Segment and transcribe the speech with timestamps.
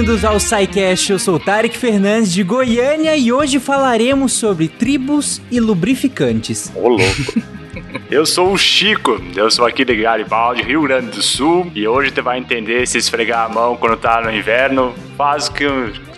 [0.00, 1.12] bem-vindos ao SciCast.
[1.12, 6.72] Eu sou o Tarek Fernandes de Goiânia e hoje falaremos sobre tribos e lubrificantes.
[6.74, 7.42] Ô, louco.
[8.10, 12.10] Eu sou o Chico, eu sou aqui de Garibaldi, Rio Grande do Sul, e hoje
[12.14, 15.66] você vai entender se esfregar a mão quando tá no inverno faz que,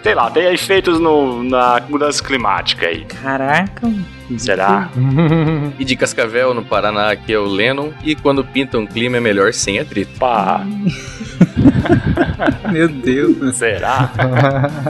[0.01, 3.05] sei lá, tem efeitos no, na mudança climática aí.
[3.05, 3.93] Caraca,
[4.39, 4.91] Será?
[5.77, 7.91] E de Cascavel, no Paraná, aqui é o Lennon.
[8.05, 10.17] E quando pinta um clima é melhor sem atrito.
[10.21, 10.65] Pá,
[12.71, 13.57] meu Deus.
[13.57, 14.11] será?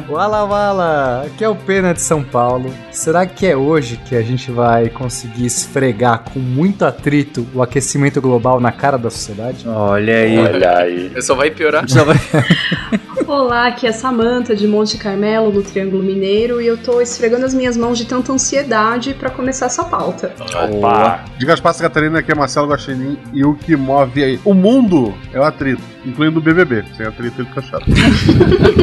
[0.09, 2.73] Wala Wala, aqui é o Pena de São Paulo.
[2.91, 8.21] Será que é hoje que a gente vai conseguir esfregar com muito atrito o aquecimento
[8.21, 9.67] global na cara da sociedade?
[9.69, 10.39] Olha aí.
[10.39, 11.23] Olha aí.
[11.23, 11.89] Só vai piorar.
[11.89, 12.17] Só vai-
[13.33, 17.55] Olá, aqui é Samanta de Monte Carmelo, no Triângulo Mineiro, e eu tô esfregando as
[17.55, 20.35] minhas mãos de tanta ansiedade pra começar essa pauta.
[20.39, 21.25] Opa.
[21.39, 25.41] De Gaspar Catarina, aqui é Marcelo Guaxinim, e o que move aí o mundo é
[25.41, 26.85] o atrito, incluindo o BBB.
[26.95, 27.87] Sem atrito ele fica chato.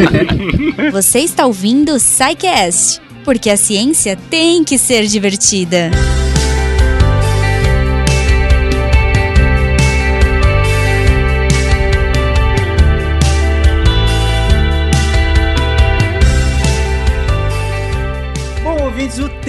[0.92, 5.92] Você está ouvindo o SciCast, porque a ciência tem que ser divertida.
[5.92, 6.29] Bom,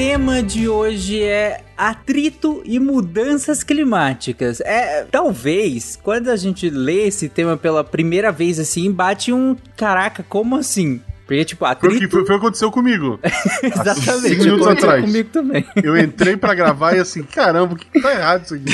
[0.03, 4.59] tema de hoje é atrito e mudanças climáticas.
[4.63, 10.25] É, talvez, quando a gente lê esse tema pela primeira vez assim, bate um caraca,
[10.27, 11.03] como assim?
[11.31, 12.11] Porque, tipo, Foi o que, atrito.
[12.11, 13.21] foi, foi o que aconteceu comigo.
[13.63, 14.31] Exatamente.
[14.31, 15.05] cinco minutos atrás.
[15.05, 15.65] comigo também.
[15.81, 18.65] Eu entrei pra gravar e assim, caramba, o que, tá errado isso aqui?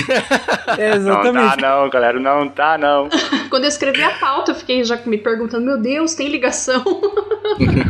[0.79, 1.57] É, Não exatamente.
[1.57, 3.11] tá não, galera, não tá não.
[3.51, 6.83] Quando eu escrevi a pauta, eu fiquei já me perguntando: meu Deus, tem ligação?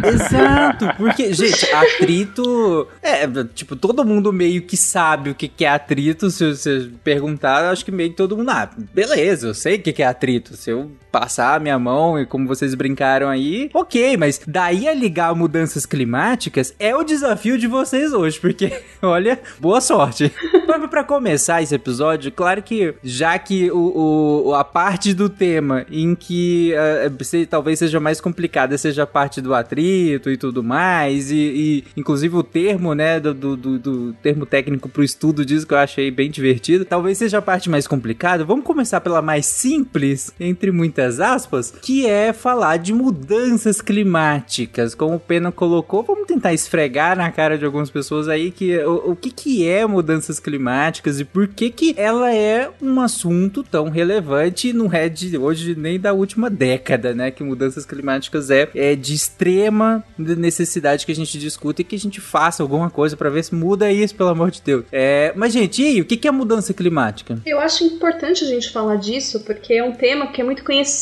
[0.05, 2.89] Exato, porque, gente, atrito.
[3.01, 6.29] É, tipo, todo mundo meio que sabe o que que é atrito.
[6.29, 8.51] Se você perguntar, acho que meio que todo mundo.
[8.51, 10.57] Ah, beleza, eu sei o que que é atrito.
[10.57, 14.93] Se eu passar a minha mão e como vocês brincaram aí, ok, mas daí a
[14.93, 20.31] ligar mudanças climáticas é o desafio de vocês hoje, porque, olha, boa sorte.
[20.79, 25.87] Mas pra começar esse episódio, claro que já que o, o- a parte do tema
[25.91, 30.63] em que ah, se- talvez seja mais complicada seja a parte do atrito e tudo
[30.63, 35.47] mais, e, e, inclusive o termo, né, do, do, do- do termo técnico pro estudo
[35.47, 38.45] disso que eu achei bem divertido, talvez seja a parte mais complicada.
[38.45, 44.95] Vamos começar pela mais simples, entre muitas aspas, que é falar de mudanças climáticas.
[44.95, 49.13] Como o Pena colocou, vamos tentar esfregar na cara de algumas pessoas aí que o,
[49.13, 53.89] o que, que é mudanças climáticas e por que que ela é um assunto tão
[53.89, 57.31] relevante não é hoje nem da última década, né?
[57.31, 61.99] Que mudanças climáticas é, é de extrema necessidade que a gente discuta e que a
[61.99, 64.85] gente faça alguma coisa pra ver se muda isso, pelo amor de Deus.
[64.93, 67.39] É, mas, gente, e aí, o que que é mudança climática?
[67.45, 70.96] Eu acho importante a gente falar disso, porque é um tema que é muito conhecido,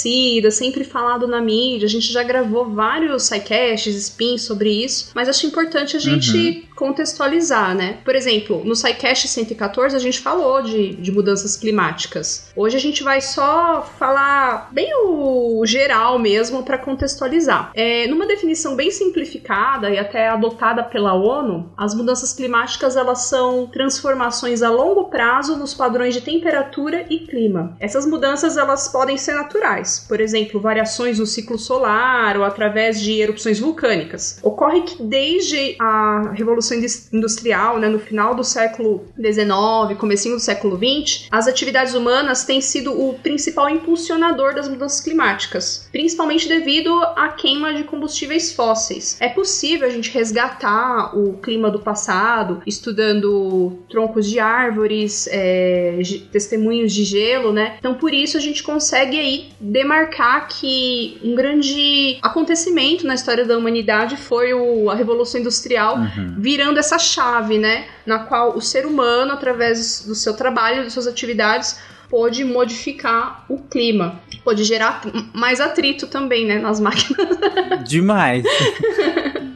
[0.50, 5.46] sempre falado na mídia, a gente já gravou vários sidecasts, spins sobre isso, mas acho
[5.46, 7.98] importante a gente contextualizar, né?
[8.04, 12.52] Por exemplo, no SciCast 114 a gente falou de, de mudanças climáticas.
[12.56, 17.70] Hoje a gente vai só falar bem o geral mesmo para contextualizar.
[17.74, 23.66] É, numa definição bem simplificada e até adotada pela ONU, as mudanças climáticas elas são
[23.66, 27.76] transformações a longo prazo nos padrões de temperatura e clima.
[27.78, 29.73] Essas mudanças elas podem ser naturais,
[30.08, 34.38] por exemplo, variações no ciclo solar ou através de erupções vulcânicas.
[34.42, 40.40] Ocorre que desde a Revolução Indus- Industrial, né, no final do século XIX, comecinho do
[40.40, 46.92] século XX, as atividades humanas têm sido o principal impulsionador das mudanças climáticas, principalmente devido
[47.16, 49.16] à queima de combustíveis fósseis.
[49.20, 55.98] É possível a gente resgatar o clima do passado, estudando troncos de árvores, é,
[56.30, 57.76] testemunhos de gelo, né?
[57.78, 63.56] Então, por isso a gente consegue aí demarcar que um grande acontecimento na história da
[63.56, 65.96] humanidade foi o- a Revolução Industrial
[66.38, 67.86] virando essa chave, né?
[68.04, 71.78] Na qual o ser humano, através do seu trabalho, das suas atividades,
[72.14, 74.20] pôde modificar o clima.
[74.44, 75.02] Pode gerar
[75.34, 76.60] mais atrito também, né?
[76.60, 77.26] Nas máquinas.
[77.84, 78.44] Demais.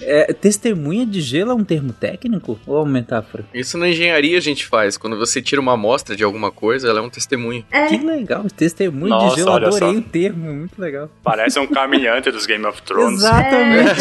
[0.03, 3.45] É, testemunha de gelo é um termo técnico ou é uma metáfora?
[3.55, 4.97] Isso na engenharia a gente faz.
[4.97, 7.65] Quando você tira uma amostra de alguma coisa, ela é um testemunho.
[7.71, 9.99] É, Que legal, testemunho Nossa, de gelo, olha adorei só.
[9.99, 11.09] o termo, muito legal.
[11.23, 13.21] Parece um caminhante dos Game of Thrones.
[13.21, 14.01] Exatamente.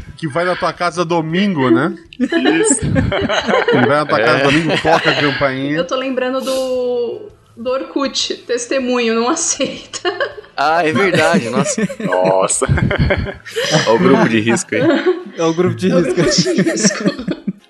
[0.16, 1.94] Que vai na tua casa domingo, né?
[2.18, 2.80] Isso.
[2.84, 5.76] Ele vai na tua casa domingo, toca a campainha.
[5.76, 7.28] eu tô lembrando do.
[7.56, 10.12] Do Orkut, testemunho, não aceita.
[10.56, 11.48] Ah, é verdade.
[11.50, 12.66] Nossa, Nossa.
[13.86, 14.82] olha o grupo de risco aí.
[15.36, 16.14] É o grupo de É o risco.
[16.14, 17.04] grupo de risco.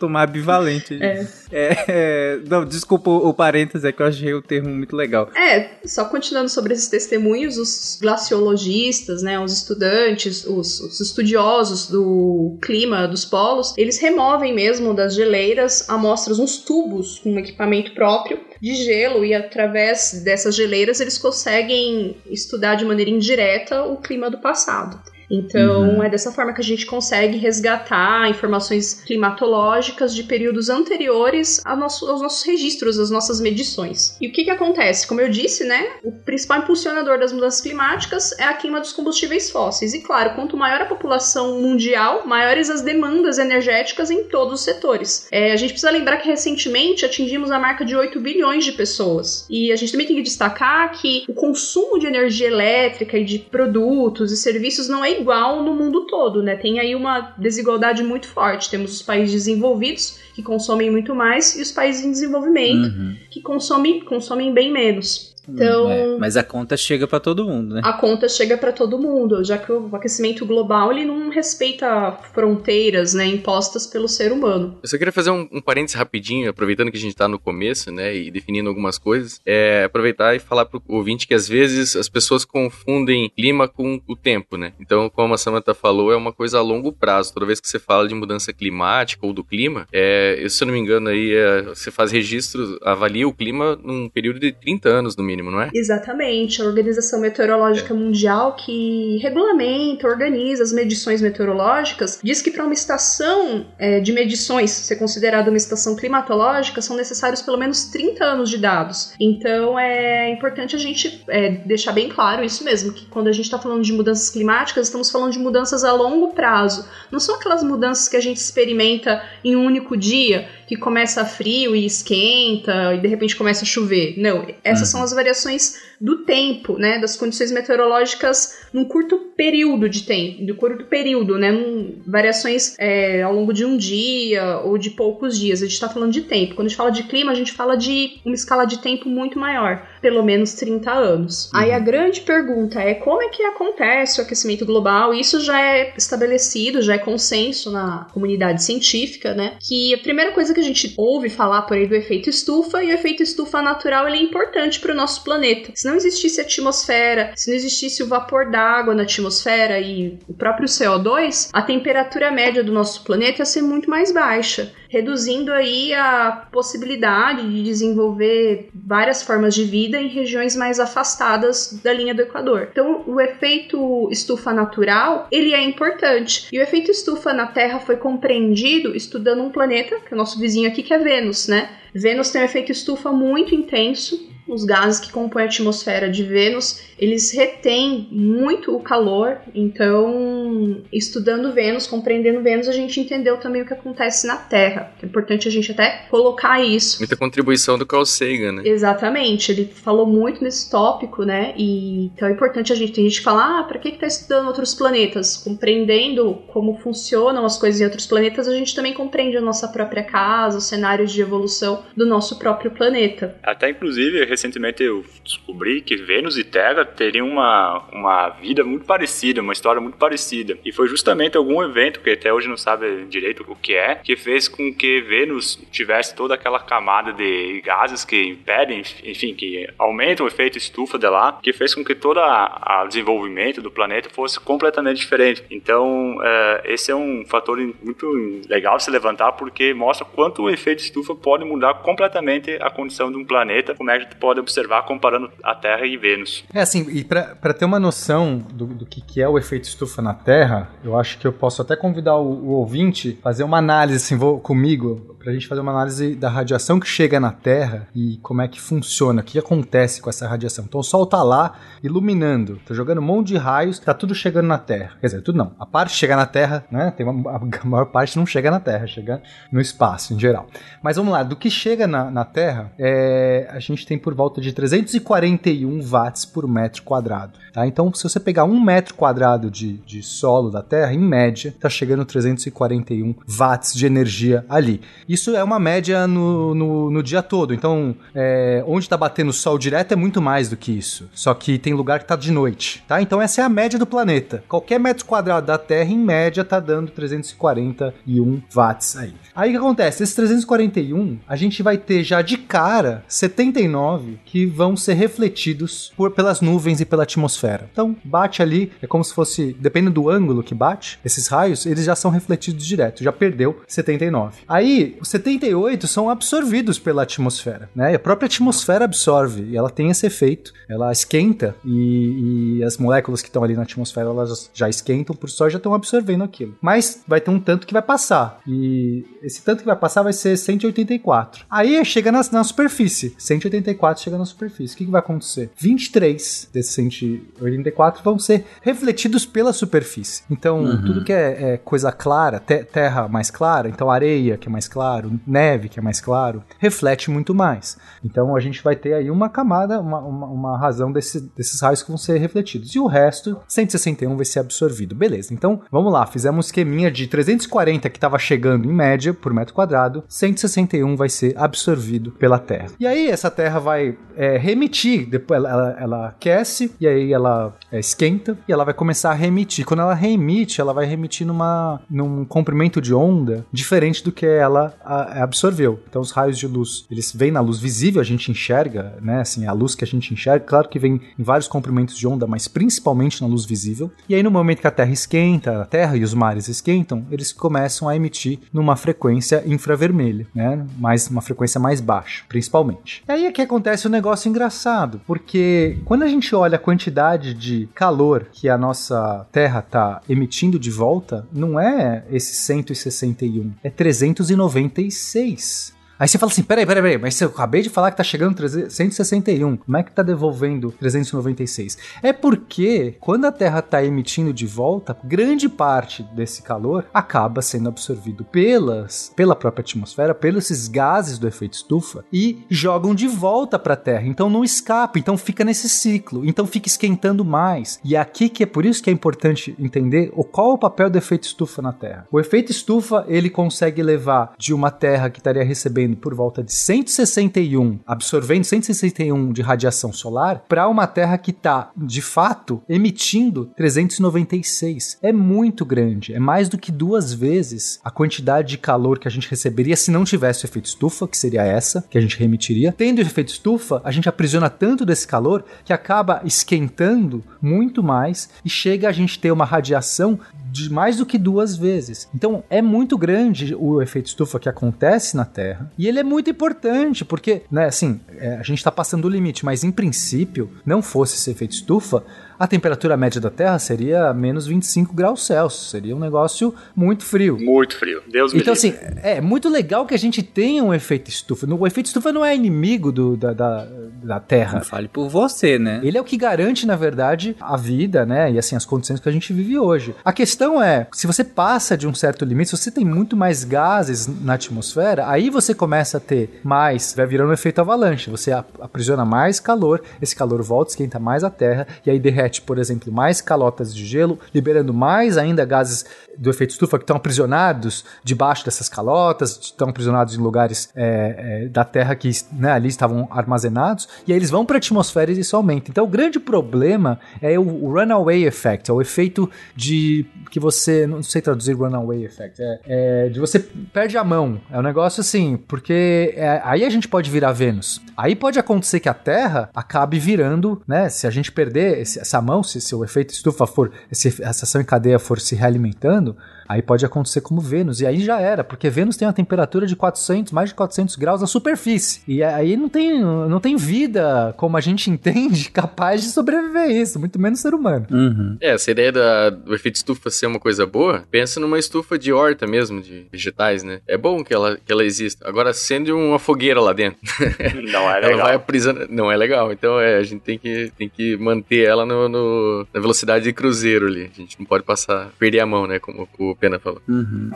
[0.04, 1.02] Tomar bivalente.
[1.02, 1.26] É.
[1.50, 5.30] É, é, não, desculpa o, parênteses, é que eu achei o termo muito legal.
[5.34, 12.58] É, só continuando sobre esses testemunhos, os glaciologistas, né, os estudantes, os, os estudiosos do
[12.60, 18.40] clima dos polos, eles removem mesmo das geleiras amostras, uns tubos com um equipamento próprio
[18.64, 24.38] de gelo e através dessas geleiras eles conseguem estudar de maneira indireta o clima do
[24.38, 24.98] passado.
[25.30, 26.02] Então, Uhum.
[26.02, 32.06] é dessa forma que a gente consegue resgatar informações climatológicas de períodos anteriores a nosso-
[32.06, 34.16] aos nossos registros, às nossas medições.
[34.20, 35.06] E o que, que acontece?
[35.06, 39.50] Como eu disse, né, o principal impulsionador das mudanças climáticas é a queima dos combustíveis
[39.50, 39.94] fósseis.
[39.94, 45.26] E claro, quanto maior a população mundial, maiores as demandas energéticas em todos os setores.
[45.32, 49.46] É, a gente precisa lembrar que recentemente atingimos a marca de 8 bilhões de pessoas.
[49.48, 53.38] E a gente também tem que destacar que o consumo de energia elétrica e de
[53.38, 56.54] produtos e serviços não é igual no mundo todo, né?
[56.56, 58.70] Tem aí uma desigualdade muito forte.
[58.70, 63.16] Temos os países desenvolvidos que consomem muito mais e os países em desenvolvimento Uhum.
[63.30, 65.33] que consomem, consomem bem menos.
[65.48, 67.80] Então, É, mas a conta chega pra todo mundo, né?
[67.84, 73.14] a conta chega para todo mundo, já que o aquecimento global ele não respeita fronteiras,
[73.14, 74.78] né, impostas pelo ser humano.
[74.82, 77.90] Eu só queria fazer um, um parênteses rapidinho, aproveitando que a gente tá no começo,
[77.90, 79.40] né, e definindo algumas coisas.
[79.44, 84.16] É aproveitar e falar pro ouvinte que às vezes as pessoas confundem clima com o
[84.16, 84.72] tempo, né?
[84.80, 87.32] Então, como a Samantha falou, é uma coisa a longo prazo.
[87.34, 90.66] Toda vez que você fala de mudança climática ou do clima, é, eu, se eu
[90.66, 94.88] não me engano, aí é, você faz registros, avalia o clima num período de 30
[94.88, 95.70] anos, no mínimo, não é?
[95.74, 102.74] Exatamente, a Organização Meteorológica Mundial que regulamenta, organiza as medições meteorológicas, diz que para uma
[102.74, 108.50] estação é, de medições ser considerada uma estação climatológica são necessários pelo menos 30 anos
[108.50, 109.14] de dados.
[109.18, 113.44] Então é importante a gente é, deixar bem claro isso mesmo, que quando a gente
[113.44, 116.88] está falando de mudanças climáticas, estamos falando de mudanças a longo prazo.
[117.10, 121.74] Não são aquelas mudanças que a gente experimenta em um único dia, que começa frio
[121.74, 124.14] e esquenta e de repente começa a chover.
[124.16, 129.88] Não, essas são as variações variações do tempo, né, das condições meteorológicas num curto período
[129.88, 134.78] de tempo, de curto período, né, num- variações é, ao longo de um dia ou
[134.78, 135.60] de poucos dias.
[135.60, 136.54] A gente está falando de tempo.
[136.54, 139.38] Quando a gente fala de clima, a gente fala de uma escala de tempo muito
[139.38, 141.50] maior, pelo menos 30 anos.
[141.54, 145.12] Aí a grande pergunta é como é que acontece o aquecimento global?
[145.14, 149.56] Isso já é estabelecido, já é consenso na comunidade científica, né?
[149.60, 152.88] Que a primeira coisa que a gente ouve falar por aí do efeito estufa e
[152.88, 155.72] o efeito estufa natural ele é importante para o nosso planeta.
[155.84, 160.32] Se não existisse a atmosfera, se não existisse o vapor d'água na atmosfera e o
[160.32, 165.92] próprio CO2, a temperatura média do nosso planeta ia ser muito mais baixa, reduzindo aí
[165.92, 172.22] a possibilidade de desenvolver várias formas de vida em regiões mais afastadas da linha do
[172.22, 172.68] Equador.
[172.72, 176.48] Então, o efeito estufa natural, ele é importante.
[176.50, 180.40] E o efeito estufa na Terra foi compreendido estudando um planeta, que é o nosso
[180.40, 181.68] vizinho aqui, que é Vênus, né?
[181.94, 184.32] Vênus tem um efeito estufa muito intenso.
[184.46, 189.38] Os gases que compõem a atmosfera de Vênus, eles retêm muito o calor.
[189.54, 194.92] Então, estudando Vênus, compreendendo Vênus, a gente entendeu também o que acontece na Terra.
[195.02, 196.98] É importante a gente até colocar isso.
[196.98, 198.62] Muita contribuição do Carl Sagan, né?
[198.64, 201.54] Exatamente, ele falou muito nesse tópico, né?
[201.56, 202.92] E então é importante a gente.
[202.92, 205.36] Tem gente que fala, ah, pra que, que tá estudando outros planetas?
[205.36, 210.02] Compreendendo como funcionam as coisas em outros planetas, a gente também compreende a nossa própria
[210.02, 213.36] casa, os cenários de evolução do nosso próprio planeta.
[213.42, 219.40] Até inclusive, recentemente eu descobri que Vênus e Terra teriam uma, uma vida muito parecida,
[219.40, 220.58] uma história muito parecida.
[220.64, 224.16] E foi justamente algum evento, que até hoje não sabe direito o que é, que
[224.16, 230.26] fez com que Vênus tivesse toda aquela camada de gases que impedem, enfim, que aumentam
[230.26, 234.38] o efeito estufa de lá, que fez com que todo o desenvolvimento do planeta fosse
[234.40, 235.42] completamente diferente.
[235.50, 240.50] Então, é, esse é um fator muito legal de se levantar, porque mostra quanto o
[240.50, 244.86] efeito estufa pode mudar completamente a condição de um planeta, como é que pode observar
[244.86, 246.44] comparando a Terra e Vênus.
[246.52, 250.00] É assim, e pra ter uma noção do, do que, que é o efeito estufa
[250.00, 253.58] na Terra, eu acho que eu posso até convidar o, o ouvinte a fazer uma
[253.58, 257.86] análise assim, vou, comigo, pra gente fazer uma análise da radiação que chega na Terra
[257.94, 260.64] e como é que funciona, o que acontece com essa radiação.
[260.66, 264.46] Então o Sol tá lá iluminando, tá jogando um monte de raios, tá tudo chegando
[264.46, 264.96] na Terra.
[265.00, 265.54] Quer dizer, tudo não.
[265.58, 266.90] A parte chega na Terra, né?
[266.96, 270.46] Tem uma, a maior parte não chega na Terra, chega no espaço em geral.
[270.82, 274.40] Mas vamos lá, do que chega na, na Terra, é, a gente tem por volta
[274.40, 277.38] de 341 watts por metro quadrado.
[277.52, 277.66] Tá?
[277.66, 281.68] Então, se você pegar um metro quadrado de, de solo da Terra, em média, está
[281.68, 284.80] chegando 341 watts de energia ali.
[285.08, 287.54] Isso é uma média no, no, no dia todo.
[287.54, 291.08] Então, é, onde está batendo sol direto é muito mais do que isso.
[291.14, 292.82] Só que tem lugar que está de noite.
[292.88, 293.00] Tá?
[293.00, 294.42] Então, essa é a média do planeta.
[294.48, 299.14] Qualquer metro quadrado da Terra, em média, está dando 341 watts aí.
[299.34, 300.02] Aí o que acontece?
[300.02, 306.10] Esses 341, a gente vai ter já de cara 79 que vão ser refletidos por,
[306.10, 307.68] pelas nuvens e pela atmosfera.
[307.72, 311.84] Então, bate ali, é como se fosse, dependendo do ângulo que bate, esses raios, eles
[311.84, 314.42] já são refletidos direto, já perdeu 79.
[314.48, 317.92] Aí, os 78 são absorvidos pela atmosfera, né?
[317.92, 322.76] E a própria atmosfera absorve, e ela tem esse efeito, ela esquenta e, e as
[322.78, 326.56] moléculas que estão ali na atmosfera, elas já esquentam por só já estão absorvendo aquilo.
[326.60, 330.12] Mas vai ter um tanto que vai passar, e esse tanto que vai passar vai
[330.12, 331.44] ser 184.
[331.50, 334.74] Aí chega na, na superfície, 184 chega na superfície.
[334.74, 335.50] O que, que vai acontecer?
[335.56, 340.22] 23 desses 184 vão ser refletidos pela superfície.
[340.30, 340.82] Então, uhum.
[340.84, 344.68] tudo que é, é coisa clara, te, terra mais clara, então areia, que é mais
[344.68, 347.76] claro, neve, que é mais claro, reflete muito mais.
[348.04, 351.82] Então, a gente vai ter aí uma camada, uma, uma, uma razão desse, desses raios
[351.82, 352.74] que vão ser refletidos.
[352.74, 354.94] E o resto, 161 vai ser absorvido.
[354.94, 359.32] Beleza, então vamos lá, fizemos um esqueminha de 340 que estava chegando em média por
[359.32, 362.68] metro quadrado, 161 vai ser absorvido pela Terra.
[362.78, 363.83] E aí essa Terra vai
[364.16, 368.74] é, remitir, depois ela, ela, ela, aquece e aí ela é, esquenta e ela vai
[368.74, 369.64] começar a remitir.
[369.64, 374.74] Quando ela remite, ela vai remitir numa, num comprimento de onda diferente do que ela
[374.84, 375.80] a, absorveu.
[375.88, 379.20] Então os raios de luz, eles vêm na luz visível, a gente enxerga, né?
[379.20, 382.26] Assim, a luz que a gente enxerga, claro que vem em vários comprimentos de onda,
[382.26, 383.90] mas principalmente na luz visível.
[384.08, 387.32] E aí no momento que a Terra esquenta, a Terra e os mares esquentam, eles
[387.32, 390.64] começam a emitir numa frequência infravermelha, né?
[390.78, 393.02] Mais uma frequência mais baixa, principalmente.
[393.08, 397.34] E aí é que acontece um negócio engraçado, porque quando a gente olha a quantidade
[397.34, 403.70] de calor que a nossa Terra está emitindo de volta, não é esse 161, é
[403.70, 405.73] 396.
[405.98, 408.36] Aí você fala assim: peraí, peraí, peraí, mas eu acabei de falar que tá chegando
[408.70, 409.56] 161.
[409.56, 411.78] Como é que tá devolvendo 396?
[412.02, 417.68] É porque quando a Terra tá emitindo de volta, grande parte desse calor acaba sendo
[417.68, 423.58] absorvido pelas, pela própria atmosfera, pelos esses gases do efeito estufa e jogam de volta
[423.58, 424.06] para a Terra.
[424.06, 427.80] Então não escapa, então fica nesse ciclo, então fica esquentando mais.
[427.84, 430.58] E é aqui que é por isso que é importante entender o qual é o
[430.58, 432.06] papel do efeito estufa na Terra.
[432.10, 436.42] O efeito estufa ele consegue levar de uma Terra que estaria recebendo recebendo por volta
[436.42, 443.50] de 161, absorvendo 161 de radiação solar, para uma Terra que está, de fato, emitindo
[443.56, 444.98] 396.
[445.02, 449.10] É muito grande, é mais do que duas vezes a quantidade de calor que a
[449.10, 452.72] gente receberia se não tivesse o efeito estufa, que seria essa, que a gente remitiria.
[452.76, 458.30] Tendo o efeito estufa, a gente aprisiona tanto desse calor que acaba esquentando muito mais
[458.44, 460.18] e chega a gente ter uma radiação
[460.54, 462.08] de mais do que duas vezes.
[462.14, 466.30] Então é muito grande o efeito estufa que acontece na Terra e ele é muito
[466.30, 470.80] importante porque, né, assim, é, a gente está passando o limite, mas em princípio, não
[470.80, 472.04] fosse esse efeito estufa,
[472.38, 475.70] a temperatura média da Terra seria menos 25 graus Celsius.
[475.70, 477.38] Seria um negócio muito frio.
[477.38, 478.02] Muito frio.
[478.10, 481.46] Deus me Então, assim, é muito legal que a gente tenha um efeito estufa.
[481.46, 483.66] O efeito estufa não é inimigo do, da, da,
[484.02, 484.58] da Terra.
[484.58, 485.80] Não fale por você, né?
[485.82, 488.32] Ele é o que garante, na verdade, a vida, né?
[488.32, 489.94] E assim, as condições que a gente vive hoje.
[490.04, 493.44] A questão é, se você passa de um certo limite, se você tem muito mais
[493.44, 498.10] gases na atmosfera, aí você começa a ter mais, vai virando um efeito avalanche.
[498.10, 502.42] Você aprisiona mais calor, esse calor volta, esquenta mais a Terra, e aí derrete derrete,
[502.42, 505.84] por exemplo, mais calotas de gelo, liberando mais ainda gases
[506.16, 511.48] do efeito estufa que estão aprisionados debaixo dessas calotas, estão aprisionados em lugares é, é,
[511.48, 515.18] da Terra que né, ali estavam armazenados, e aí eles vão para a atmosfera e
[515.18, 515.70] isso aumenta.
[515.70, 521.02] Então o grande problema é o, runaway effect, é o efeito de que você, não
[521.02, 524.40] sei traduzir runaway effect, é, é de você perde a mão.
[524.50, 527.80] É um negócio assim, porque é, aí a gente pode virar Vênus.
[527.96, 530.88] Aí pode acontecer que a Terra acabe virando, né?
[530.88, 534.44] Se a gente perder esse, essa mão, se, se o efeito estufa for, se essa
[534.44, 536.16] ação em cadeia for se realimentando,
[536.48, 539.76] Aí pode acontecer como Vênus, e aí já era, porque Vênus tem uma temperatura de
[539.76, 542.02] 400, mais de 400 graus na superfície.
[542.06, 546.68] E aí não tem, não tem vida, como a gente entende, capaz de sobreviver a
[546.68, 547.86] isso, muito menos ser humano.
[547.90, 548.36] Uhum.
[548.40, 552.12] É, essa ideia da, do efeito estufa ser uma coisa boa, pensa numa estufa de
[552.12, 553.80] horta mesmo, de vegetais, né?
[553.86, 555.28] É bom que ela, que ela exista.
[555.28, 556.98] Agora, sendo uma fogueira lá dentro.
[557.72, 558.10] Não é legal.
[558.10, 558.86] ela vai aprisionar.
[558.90, 559.52] Não é legal.
[559.52, 563.32] Então, é, a gente tem que, tem que manter ela no, no, na velocidade de
[563.32, 564.10] cruzeiro ali.
[564.12, 565.78] A gente não pode passar, perder a mão, né?
[565.78, 566.80] Como o Pena falou.
[566.88, 567.30] Uhum.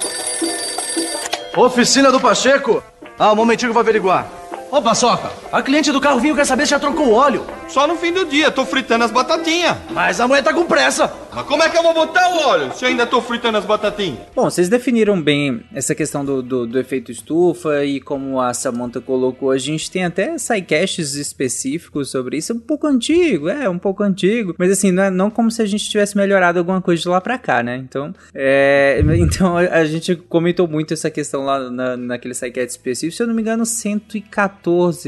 [1.56, 2.82] Oficina do Pacheco?
[3.18, 4.30] Ah, um momentinho que eu vou averiguar.
[4.70, 7.42] Ô, Paçoca, a cliente do carro vinho quer saber se já trocou o óleo.
[7.68, 9.76] Só no fim do dia, tô fritando as batatinhas.
[9.90, 11.10] Mas a mulher tá com pressa.
[11.34, 13.64] Mas como é que eu vou botar o óleo se eu ainda tô fritando as
[13.64, 14.18] batatinhas?
[14.34, 19.00] Bom, vocês definiram bem essa questão do, do, do efeito estufa e como a Samantha
[19.00, 24.02] colocou, a gente tem até sidecasts específicos sobre isso, um pouco antigo, é, um pouco
[24.02, 27.08] antigo, mas assim, não, é, não como se a gente tivesse melhorado alguma coisa de
[27.08, 27.76] lá pra cá, né?
[27.76, 33.22] Então, é, então a gente comentou muito essa questão lá na, naquele sidecast específico, se
[33.22, 34.57] eu não me engano, 114,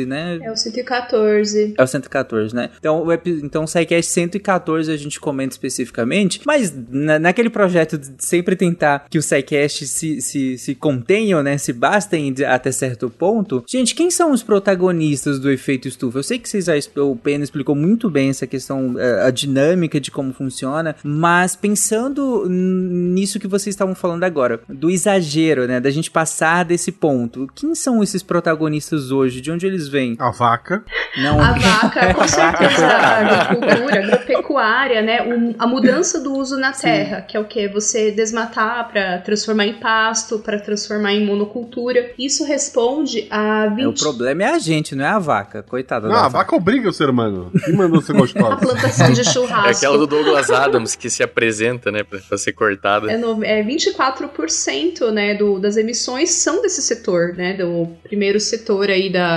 [0.06, 0.38] né?
[0.42, 1.74] É o 114.
[1.76, 2.70] É o 114, né?
[2.78, 8.10] Então, o, então o SciCast 114 a gente comenta especificamente, mas na, naquele projeto de
[8.18, 11.58] sempre tentar que o SciCast se, se, se contenham, né?
[11.58, 13.64] Se bastem até certo ponto.
[13.68, 16.18] Gente, quem são os protagonistas do efeito estufa?
[16.18, 20.00] Eu sei que vocês já, o Pena explicou muito bem essa questão, a, a dinâmica
[20.00, 25.80] de como funciona, mas pensando nisso que vocês estavam falando agora, do exagero, né?
[25.80, 27.48] Da gente passar desse ponto.
[27.54, 29.39] Quem são esses protagonistas hoje?
[29.40, 30.16] De onde eles vêm?
[30.18, 30.84] A vaca.
[31.16, 31.40] Não.
[31.40, 35.22] A vaca, com certeza, a agricultura, agropecuária, né?
[35.22, 37.24] Um, a mudança do uso na terra, Sim.
[37.28, 37.68] que é o que?
[37.68, 42.12] Você desmatar para transformar em pasto, para transformar em monocultura.
[42.18, 43.84] Isso responde a 20...
[43.84, 45.62] É, o problema é a gente, não é a vaca.
[45.62, 47.50] Coitada não, da a vaca obriga o ser humano.
[47.64, 48.54] Quem mandou ser gostosa?
[48.54, 49.68] a plantação de churrasco.
[49.68, 53.10] É aquela do Douglas Adams que se apresenta, né, pra, ser cortada.
[53.10, 58.90] É, no, é 24%, né, do, das emissões são desse setor, né, do primeiro setor
[58.90, 59.29] aí da,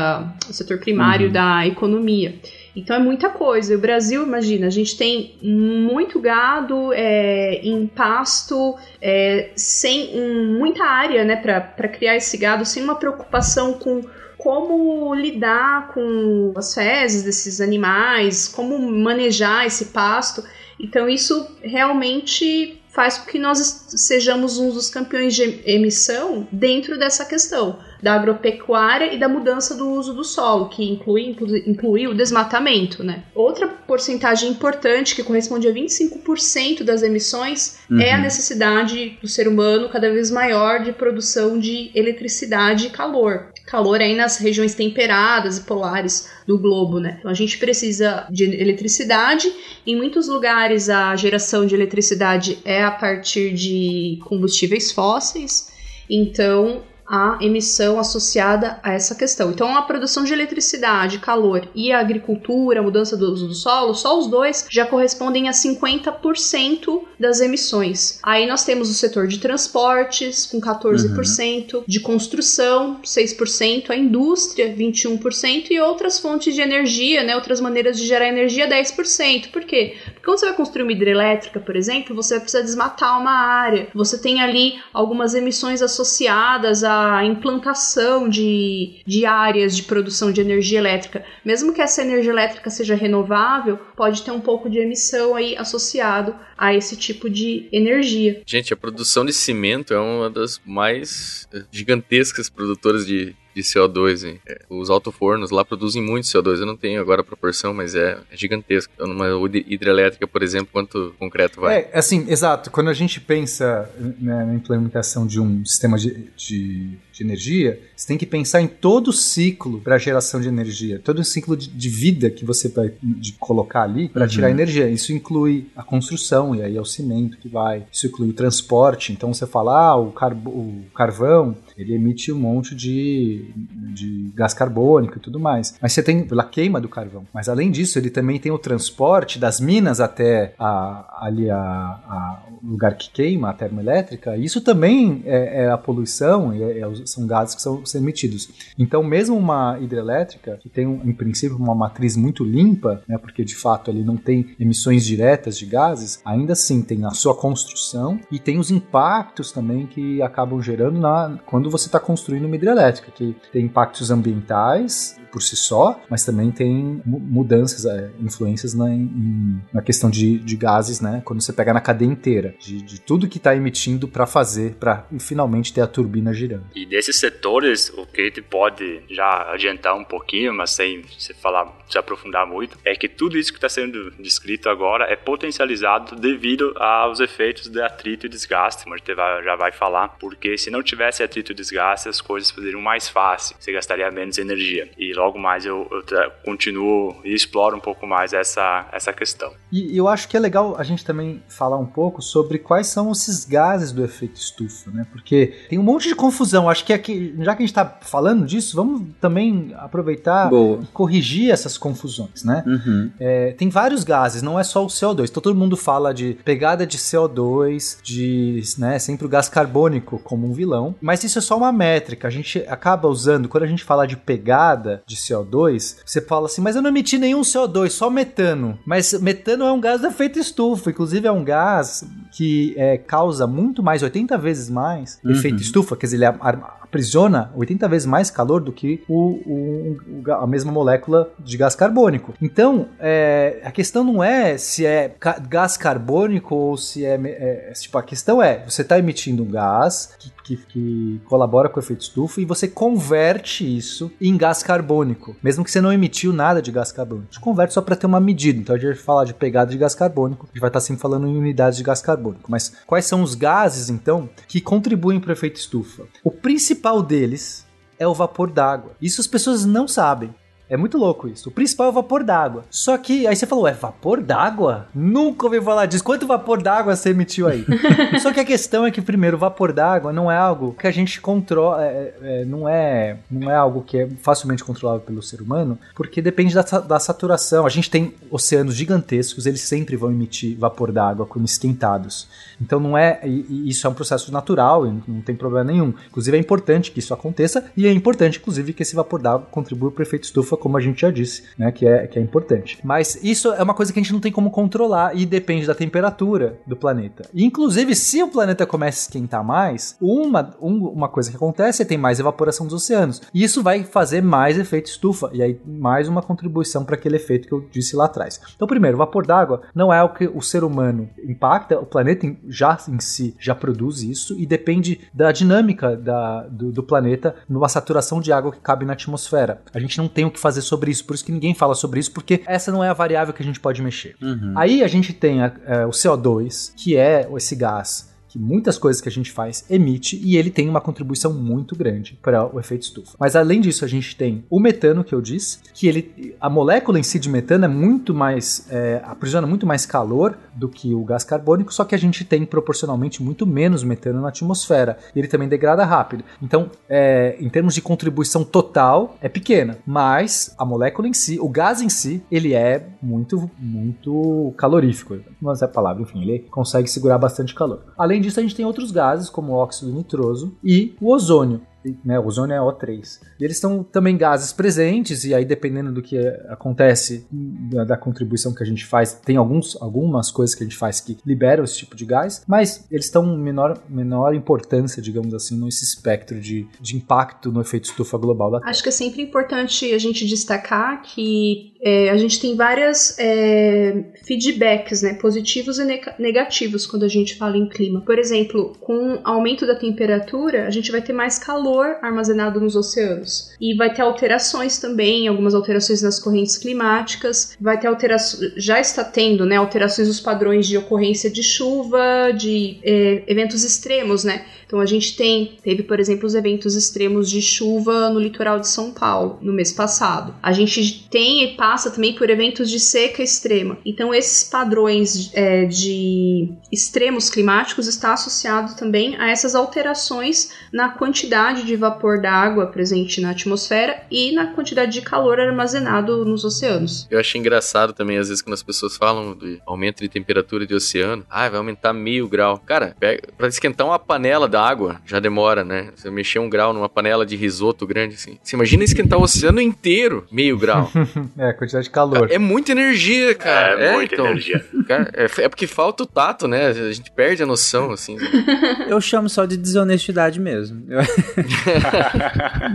[0.50, 1.33] o setor primário uhum.
[1.33, 2.39] da economia.
[2.75, 3.75] Então é muita coisa.
[3.75, 10.83] O Brasil, imagina, a gente tem muito gado é, em pasto, é, sem um, muita
[10.83, 14.01] área né, para criar esse gado, sem uma preocupação com
[14.38, 20.43] como lidar com as fezes desses animais, como manejar esse pasto.
[20.77, 27.23] Então isso realmente faz com que nós sejamos um dos campeões de emissão dentro dessa
[27.23, 32.13] questão da agropecuária e da mudança do uso do solo, que inclui, inclui, inclui o
[32.13, 33.01] desmatamento.
[33.01, 33.24] Né?
[33.33, 38.01] Outra porcentagem importante, que corresponde a 25% das emissões, uhum.
[38.01, 38.24] é a uhum.
[38.24, 43.53] necessidade do ser humano cada vez maior de produção de eletricidade e calor.
[43.65, 47.15] Calor aí nas regiões temperadas e polares do globo, né?
[47.19, 49.50] Então a gente precisa de eletricidade.
[49.88, 55.72] Em muitos lugares a geração de eletricidade é a partir de combustíveis fósseis.
[56.10, 56.83] Então
[57.13, 59.51] a emissão associada a essa questão.
[59.51, 63.93] Então, a produção de eletricidade, calor e a agricultura, a mudança do uso do solo,
[63.93, 68.19] só os dois já correspondem a 50% das emissões.
[68.23, 71.84] Aí nós temos o setor de transportes, com 14%, uhum.
[71.88, 78.08] de construção, 6%, a indústria, 21%, e outras fontes de energia, né, outras maneiras de
[78.08, 79.52] gerar energia, 10%.
[79.52, 79.84] Por quê?
[79.84, 84.17] Porque quando você vai construir uma hidrelétrica, por exemplo, você precisa desmatar uma área, você
[84.17, 91.26] tem ali algumas emissões associadas a implantação de, de áreas de produção de energia elétrica,
[91.44, 96.36] mesmo que essa energia elétrica seja renovável, pode ter um pouco de emissão aí associado
[96.58, 98.42] a esse tipo de energia.
[98.46, 104.28] Gente, a produção de cimento é uma das mais gigantescas produtoras de, de CO2.
[104.28, 104.39] Hein?
[104.48, 106.60] É, os autofornos lá produzem muito CO2.
[106.60, 108.92] Eu não tenho agora a proporção, mas é, é gigantesco.
[108.96, 109.28] Então, numa
[109.68, 111.80] hidrelétrica, por exemplo, quanto concreto vai?
[111.80, 112.72] É, assim, exato.
[112.72, 118.08] Quando a gente pensa né, na implementação de um sistema de, de, de, energia, você
[118.08, 121.67] tem que pensar em todo o ciclo para geração de energia, todo o ciclo de,
[121.67, 122.91] de vida que você vai
[123.39, 124.28] colocar ali para uhum.
[124.28, 124.89] tirar energia.
[124.89, 127.84] Isso inclui a construção, e aí é o cimento que vai.
[127.91, 129.12] Isso inclui o transporte.
[129.12, 134.54] Então você fala, ah, o, carbo, o carvão ele emite um monte de, de gás
[134.54, 135.76] carbônico e tudo mais.
[135.82, 137.26] Mas você tem a queima do carvão.
[137.34, 142.43] Mas além disso, ele também tem o transporte das minas até a, ali a, a
[142.63, 144.38] lugar que queima, a termoelétrica.
[144.38, 148.50] Isso também é, é a poluição, é, é, são gases que são, emitidos.
[148.78, 153.56] Então, mesmo uma hidrelétrica, que tem, em princípio, uma matriz muito limpa, né, porque de
[153.56, 158.39] fato ali não tem emissões diretas de gases, ainda assim tem a sua construção e
[158.39, 163.36] tem os impactos também que acabam gerando na, quando você está construindo uma hidrelétrica, que
[163.52, 169.82] tem impactos ambientais por si só, mas também tem mudanças, é, influências na, em, na
[169.82, 171.24] questão de, de, gases, né?
[171.26, 175.08] Quando você pega na cadeia inteira, de, de tudo que está emitindo para fazer, para
[175.19, 176.65] finalmente ter a turbina girando.
[176.76, 181.67] E desses setores, o que a pode já adiantar um pouquinho, mas sem se falar,
[181.89, 186.74] se aprofundar muito, é que tudo isso que está sendo descrito agora é potencializado devido
[186.78, 189.02] aos efeitos de atrito e desgaste, mas
[189.43, 193.58] já vai falar, porque se não tivesse atrito e desgaste, as coisas seriam mais fáceis,
[193.60, 194.89] você gastaria menos energia.
[194.98, 199.51] E logo mais eu, eu continuo e exploro um pouco mais essa, essa questão.
[199.71, 203.12] E eu acho que é legal a gente também falar um pouco sobre quais são
[203.12, 205.05] esses gases do efeito estufa, né?
[205.12, 206.69] Porque tem um monte de confusão.
[206.69, 210.81] Acho que aqui, já que a gente tá falando disso, vamos também aproveitar Boa.
[210.83, 212.63] e corrigir essas confusões, né?
[212.65, 213.12] Uhum.
[213.19, 215.29] É, tem vários gases, não é só o CO2.
[215.29, 220.47] Então todo mundo fala de pegada de CO2, de né, sempre o gás carbônico como
[220.47, 222.27] um vilão, mas isso é só uma métrica.
[222.27, 226.62] A gente acaba usando, quando a gente fala de pegada de CO2, você fala assim,
[226.62, 228.78] mas eu não emiti nenhum CO2, só metano.
[228.86, 233.45] Mas metano é um gás do efeito estufa, inclusive é um gás que é, causa
[233.47, 235.32] muito mais, 80 vezes mais Uhum.
[235.32, 240.32] efeito estufa, quer dizer, ele a- aprisiona 80 vezes mais calor do que o, o-
[240.32, 242.34] a mesma molécula de gás carbônico.
[242.41, 247.69] Então, é, a questão não é se é ca- gás carbônico ou se é, é-
[247.69, 251.79] é, Tipo, a questão é: você está emitindo um gás que, que- que colabora com
[251.79, 256.32] o efeito estufa e você converte isso em gás carbônico, mesmo que você não emitiu
[256.32, 257.27] nada de gás carbônico.
[257.32, 258.60] A gente converte só para ter uma medida.
[258.60, 261.01] Então, a gente vai falar de pegada de gás carbônico, a gente vai estar sempre
[261.01, 262.51] falando em unidades de gás carbônico.
[262.51, 266.03] Mas quais são os gases, então, que contribuem para o efeito estufa?
[266.23, 267.65] O principal deles
[267.98, 268.96] é o vapor d'água.
[269.02, 270.36] Isso as pessoas não sabem.
[270.73, 271.49] É muito louco isso.
[271.49, 272.65] O principal é o vapor d'água.
[272.67, 274.88] Só que aí você falou, é vapor d'água?
[274.91, 276.03] Nunca ouvi falar disso.
[276.03, 277.63] Quanto vapor d'água você emitiu aí?
[278.19, 280.91] Só que a questão é que, primeiro, o vapor d'água não é algo que a
[280.91, 285.43] gente controla, é, é, não, é, não é algo que é facilmente controlável pelo ser
[285.43, 287.67] humano, porque depende da, da saturação.
[287.67, 292.27] A gente tem oceanos gigantescos, eles sempre vão emitir vapor d'água quando esquentados.
[292.59, 293.19] Então não é.
[293.23, 295.93] E, e isso é um processo natural e não tem problema nenhum.
[296.07, 299.91] Inclusive é importante que isso aconteça e é importante, inclusive, que esse vapor d'água contribua
[299.91, 301.71] para o efeito estufa, como a gente já disse, né?
[301.71, 302.80] Que é, que é importante.
[302.84, 305.76] Mas isso é uma coisa que a gente não tem como controlar e depende da
[305.76, 307.28] temperatura do planeta.
[307.36, 311.86] Inclusive, se o planeta começa a esquentar mais, uma, um- uma coisa que acontece é
[311.86, 313.21] que tem mais evaporação dos oceanos.
[313.34, 315.30] E isso vai fazer mais efeito estufa.
[315.34, 318.39] E aí, mais uma contribuição para aquele efeito que eu disse lá atrás.
[318.56, 322.26] Então, primeiro, o vapor d'água não é o que o ser humano impacta, o planeta
[322.47, 327.67] já em si já produz isso e depende da dinâmica da, do, do planeta numa
[327.67, 329.62] saturação de água que cabe na atmosfera.
[329.73, 332.00] A gente não tem o que fazer sobre isso, por isso que ninguém fala sobre
[332.00, 334.16] isso, porque essa não é a variável que a gente pode mexer.
[334.22, 334.54] Uhum.
[334.56, 339.00] Aí a gente tem a- é, o CO2, que é esse gás que muitas coisas
[339.00, 342.82] que a gente faz emite e ele tem uma contribuição muito grande para o efeito
[342.82, 343.15] estufa.
[343.19, 347.00] Mas além disso, a gente tem o metano que eu disse, que ele, a molécula
[347.00, 351.04] em si de metano é muito mais, é, aprisiona muito mais calor do que o
[351.04, 355.28] gás carbônico, só que a gente tem proporcionalmente muito menos metano na atmosfera e ele
[355.28, 356.24] também degrada rápido.
[356.41, 361.48] Então, é, em termos de contribuição total, é pequena, mas a molécula em si, o
[361.48, 365.19] gás em si, ele é muito, muito calorífico.
[365.39, 367.84] Não é a palavra, enfim, ele consegue segurar bastante calor.
[367.96, 371.62] Além disso, a gente tem outros gases, como o óxido nitroso e o ozônio.
[372.04, 373.19] Né, ozônio é O3.
[373.39, 376.17] E eles são também gases presentes, e aí, dependendo do que
[376.50, 380.78] acontece, da, da contribuição que a gente faz, tem alguns, algumas coisas que a gente
[380.78, 385.60] faz que liberam esse tipo de gás, mas eles estão menor, menor importância, digamos assim,
[385.63, 388.72] nesse espectro de, de impacto no efeito estufa global da Terra.
[388.72, 394.06] Acho que é sempre importante a gente destacar que é, a gente tem várias é,
[394.26, 398.02] feedbacks, né, positivos e nega- negativos quando a gente fala em clima.
[398.02, 403.51] Por exemplo, com aumento da temperatura, a gente vai ter mais calor armazenado nos oceanos
[403.59, 409.03] e vai ter alterações também, algumas alterações nas correntes climáticas, vai ter alterações, já está
[409.03, 414.45] tendo, né, alterações nos padrões de ocorrência de chuva, de é, eventos extremos, né?
[414.73, 418.67] Então a gente tem, teve, por exemplo, os eventos extremos de chuva no litoral de
[418.67, 420.33] São Paulo no mês passado.
[420.41, 423.77] A gente tem e passa também por eventos de seca extrema.
[423.86, 431.67] Então esses padrões é, de extremos climáticos está associado também a essas alterações na quantidade
[431.67, 437.07] de vapor d'água presente na atmosfera e na quantidade de calor armazenado nos oceanos.
[437.12, 440.73] Eu achei engraçado também, às vezes, quando as pessoas falam de aumento de temperatura de
[440.73, 441.23] oceano.
[441.29, 442.57] Ah, vai aumentar meio grau.
[442.57, 445.89] Cara, pega, pra esquentar uma panela da água, já demora, né?
[445.95, 448.38] Você mexer um grau numa panela de risoto grande, assim.
[448.41, 450.91] Você imagina esquentar o oceano inteiro, meio grau.
[451.38, 452.30] É, a quantidade de calor.
[452.32, 453.82] É muita energia, cara.
[453.82, 454.63] É, muita então, energia.
[454.88, 456.67] cara, é, é porque falta o tato, né?
[456.67, 458.17] A gente perde a noção, assim.
[458.88, 460.84] Eu chamo só de desonestidade mesmo.
[460.88, 461.02] Eu...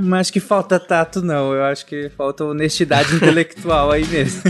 [0.02, 1.52] Mas acho que falta tato, não.
[1.52, 4.42] Eu acho que falta honestidade intelectual aí mesmo.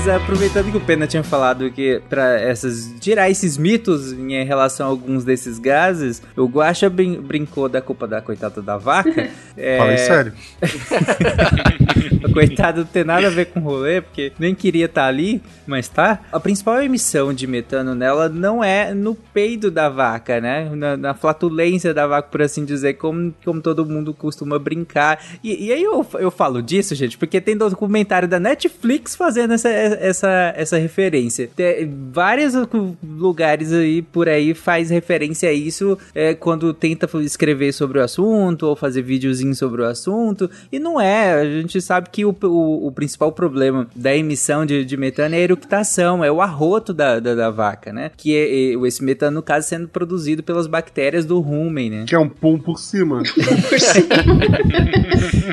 [0.00, 4.42] Mas Mas aproveitando que o Pena tinha falado que para essas tirar esses mitos em
[4.44, 9.28] relação a alguns desses gases, o Guaxa brin brincou da culpa da coitada da vaca.
[9.58, 9.76] é...
[9.76, 10.32] Falei sério.
[12.32, 15.42] Coitado não tem nada a ver com o rolê, porque nem queria estar tá ali,
[15.66, 16.20] mas tá.
[16.30, 20.70] A principal emissão de metano nela não é no peido da vaca, né?
[20.74, 25.22] Na, na flatulência da vaca, por assim dizer, como, como todo mundo costuma brincar.
[25.42, 29.68] E, e aí eu, eu falo disso, gente, porque tem documentário da Netflix fazendo essa,
[30.00, 31.48] essa, essa referência.
[31.54, 32.54] Tem vários
[33.02, 38.66] lugares aí por aí faz referência a isso é, quando tenta escrever sobre o assunto
[38.66, 40.50] ou fazer videozinho sobre o assunto.
[40.70, 44.84] E não é, a gente sabe que o, o, o principal problema da emissão de,
[44.84, 48.10] de, metano é a eructação, é o arroto da, da, da vaca, né?
[48.16, 52.04] Que é, é, esse metano, no caso, sendo produzido pelas bactérias do rumen, né?
[52.06, 53.22] Que é um pum por cima.
[53.22, 54.08] por cima.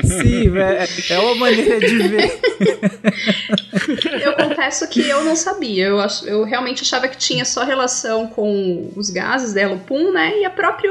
[0.22, 2.38] Sim, é, é uma maneira de ver.
[4.28, 5.86] eu confesso que eu não sabia.
[5.86, 10.12] Eu, ach, eu realmente achava que tinha só relação com os gases dela, o pum,
[10.12, 10.38] né?
[10.40, 10.90] E a própria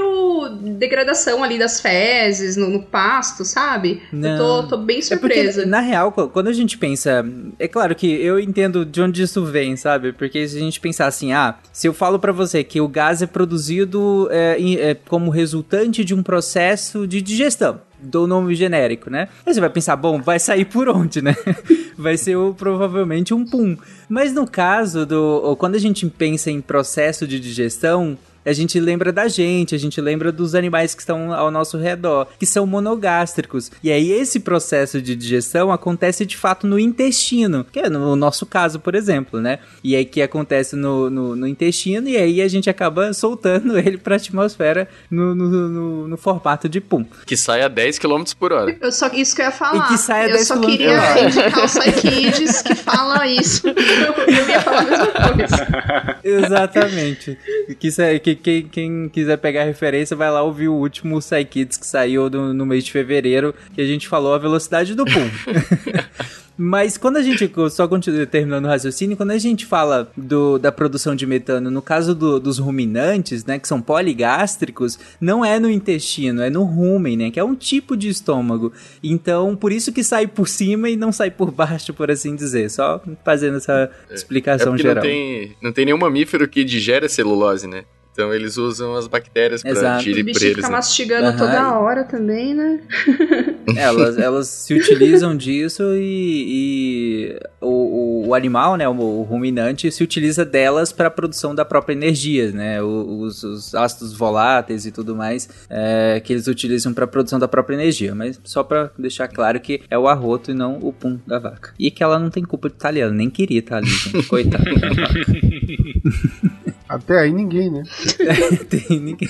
[0.61, 4.01] degradação ali das fezes no, no pasto, sabe?
[4.11, 4.29] Não.
[4.29, 5.61] Eu tô, tô bem surpresa.
[5.61, 7.25] É porque, na real, quando a gente pensa.
[7.59, 10.13] É claro que eu entendo de onde isso vem, sabe?
[10.13, 13.21] Porque se a gente pensar assim, ah, se eu falo para você que o gás
[13.21, 19.27] é produzido é, é, como resultante de um processo de digestão do nome genérico, né?
[19.45, 21.35] Aí você vai pensar, bom, vai sair por onde, né?
[21.97, 23.77] vai ser provavelmente um pum.
[24.07, 25.55] Mas no caso do.
[25.57, 29.99] Quando a gente pensa em processo de digestão, a gente lembra da gente, a gente
[29.99, 33.69] lembra dos animais que estão ao nosso redor, que são monogástricos.
[33.83, 38.45] E aí esse processo de digestão acontece de fato no intestino, que é no nosso
[38.45, 39.59] caso, por exemplo, né?
[39.83, 43.97] E aí que acontece no, no, no intestino e aí a gente acaba soltando ele
[43.97, 47.05] para a atmosfera no, no, no, formato de pum.
[47.25, 48.77] Que sai a 10 km por hora.
[48.79, 49.85] Eu só, isso que eu ia falar.
[49.85, 53.67] E que sai a 10 eu só queria indicar o Psykids que fala isso.
[53.67, 53.73] Eu,
[54.33, 56.19] eu ia falar a mesma coisa.
[56.23, 57.37] Exatamente.
[57.79, 62.29] Que, que, quem, quem quiser pegar referência, vai lá ouvir o último Psykids que saiu
[62.29, 65.29] do, no mês de fevereiro, que a gente falou a velocidade do pum.
[66.57, 70.71] Mas quando a gente, só continua terminando o raciocínio, quando a gente fala do, da
[70.71, 75.69] produção de metano, no caso do, dos ruminantes, né, que são poligástricos, não é no
[75.69, 78.73] intestino, é no rumen, né, que é um tipo de estômago.
[79.03, 82.71] Então, por isso que sai por cima e não sai por baixo, por assim dizer.
[82.71, 84.15] Só fazendo essa é.
[84.15, 84.95] explicação é geral.
[84.95, 87.83] Não tem, não tem nenhum mamífero que digere celulose, né?
[88.17, 90.35] Então eles usam as bactérias para tirar por eles.
[90.35, 90.69] O fica né?
[90.69, 91.37] mastigando uhum.
[91.37, 92.81] toda hora também, né?
[93.77, 100.03] elas, elas se utilizam disso e, e o, o, animal, né, o, o, ruminante, se
[100.03, 102.81] utiliza delas para a produção da própria energia, né?
[102.81, 107.47] Os, os ácidos voláteis e tudo mais é, que eles utilizam para a produção da
[107.47, 108.15] própria energia.
[108.15, 111.71] Mas só para deixar claro que é o arroto e não o pum da vaca.
[111.77, 114.27] E que ela não tem culpa de italiano, nem queria estar ali, gente.
[114.27, 116.56] Coitada da vaca.
[116.87, 117.83] Até aí ninguém, né?
[118.69, 119.27] Tem ninguém.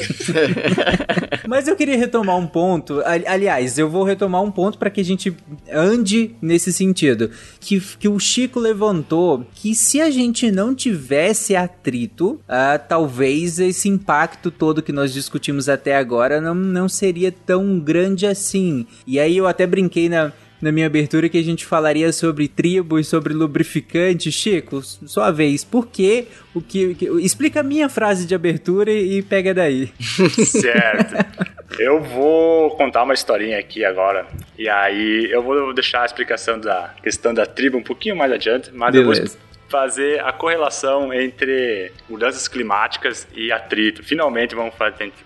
[1.47, 3.01] Mas eu queria retomar um ponto.
[3.25, 5.35] Aliás, eu vou retomar um ponto para que a gente
[5.71, 7.31] ande nesse sentido.
[7.59, 13.89] Que, que o Chico levantou que se a gente não tivesse atrito, uh, talvez esse
[13.89, 18.85] impacto todo que nós discutimos até agora não, não seria tão grande assim.
[19.05, 23.07] E aí eu até brinquei na na minha abertura que a gente falaria sobre tribos,
[23.07, 24.31] sobre lubrificante.
[24.31, 29.19] Chico, sua vez, por que o que, que explica a minha frase de abertura e,
[29.19, 29.91] e pega daí.
[30.45, 31.15] certo.
[31.79, 34.25] Eu vou contar uma historinha aqui agora.
[34.57, 38.71] E aí eu vou deixar a explicação da questão da tribo um pouquinho mais adiante,
[38.73, 39.21] mas Beleza.
[39.21, 39.37] eu vou
[39.69, 44.03] fazer a correlação entre mudanças climáticas e atrito.
[44.03, 44.73] Finalmente vamos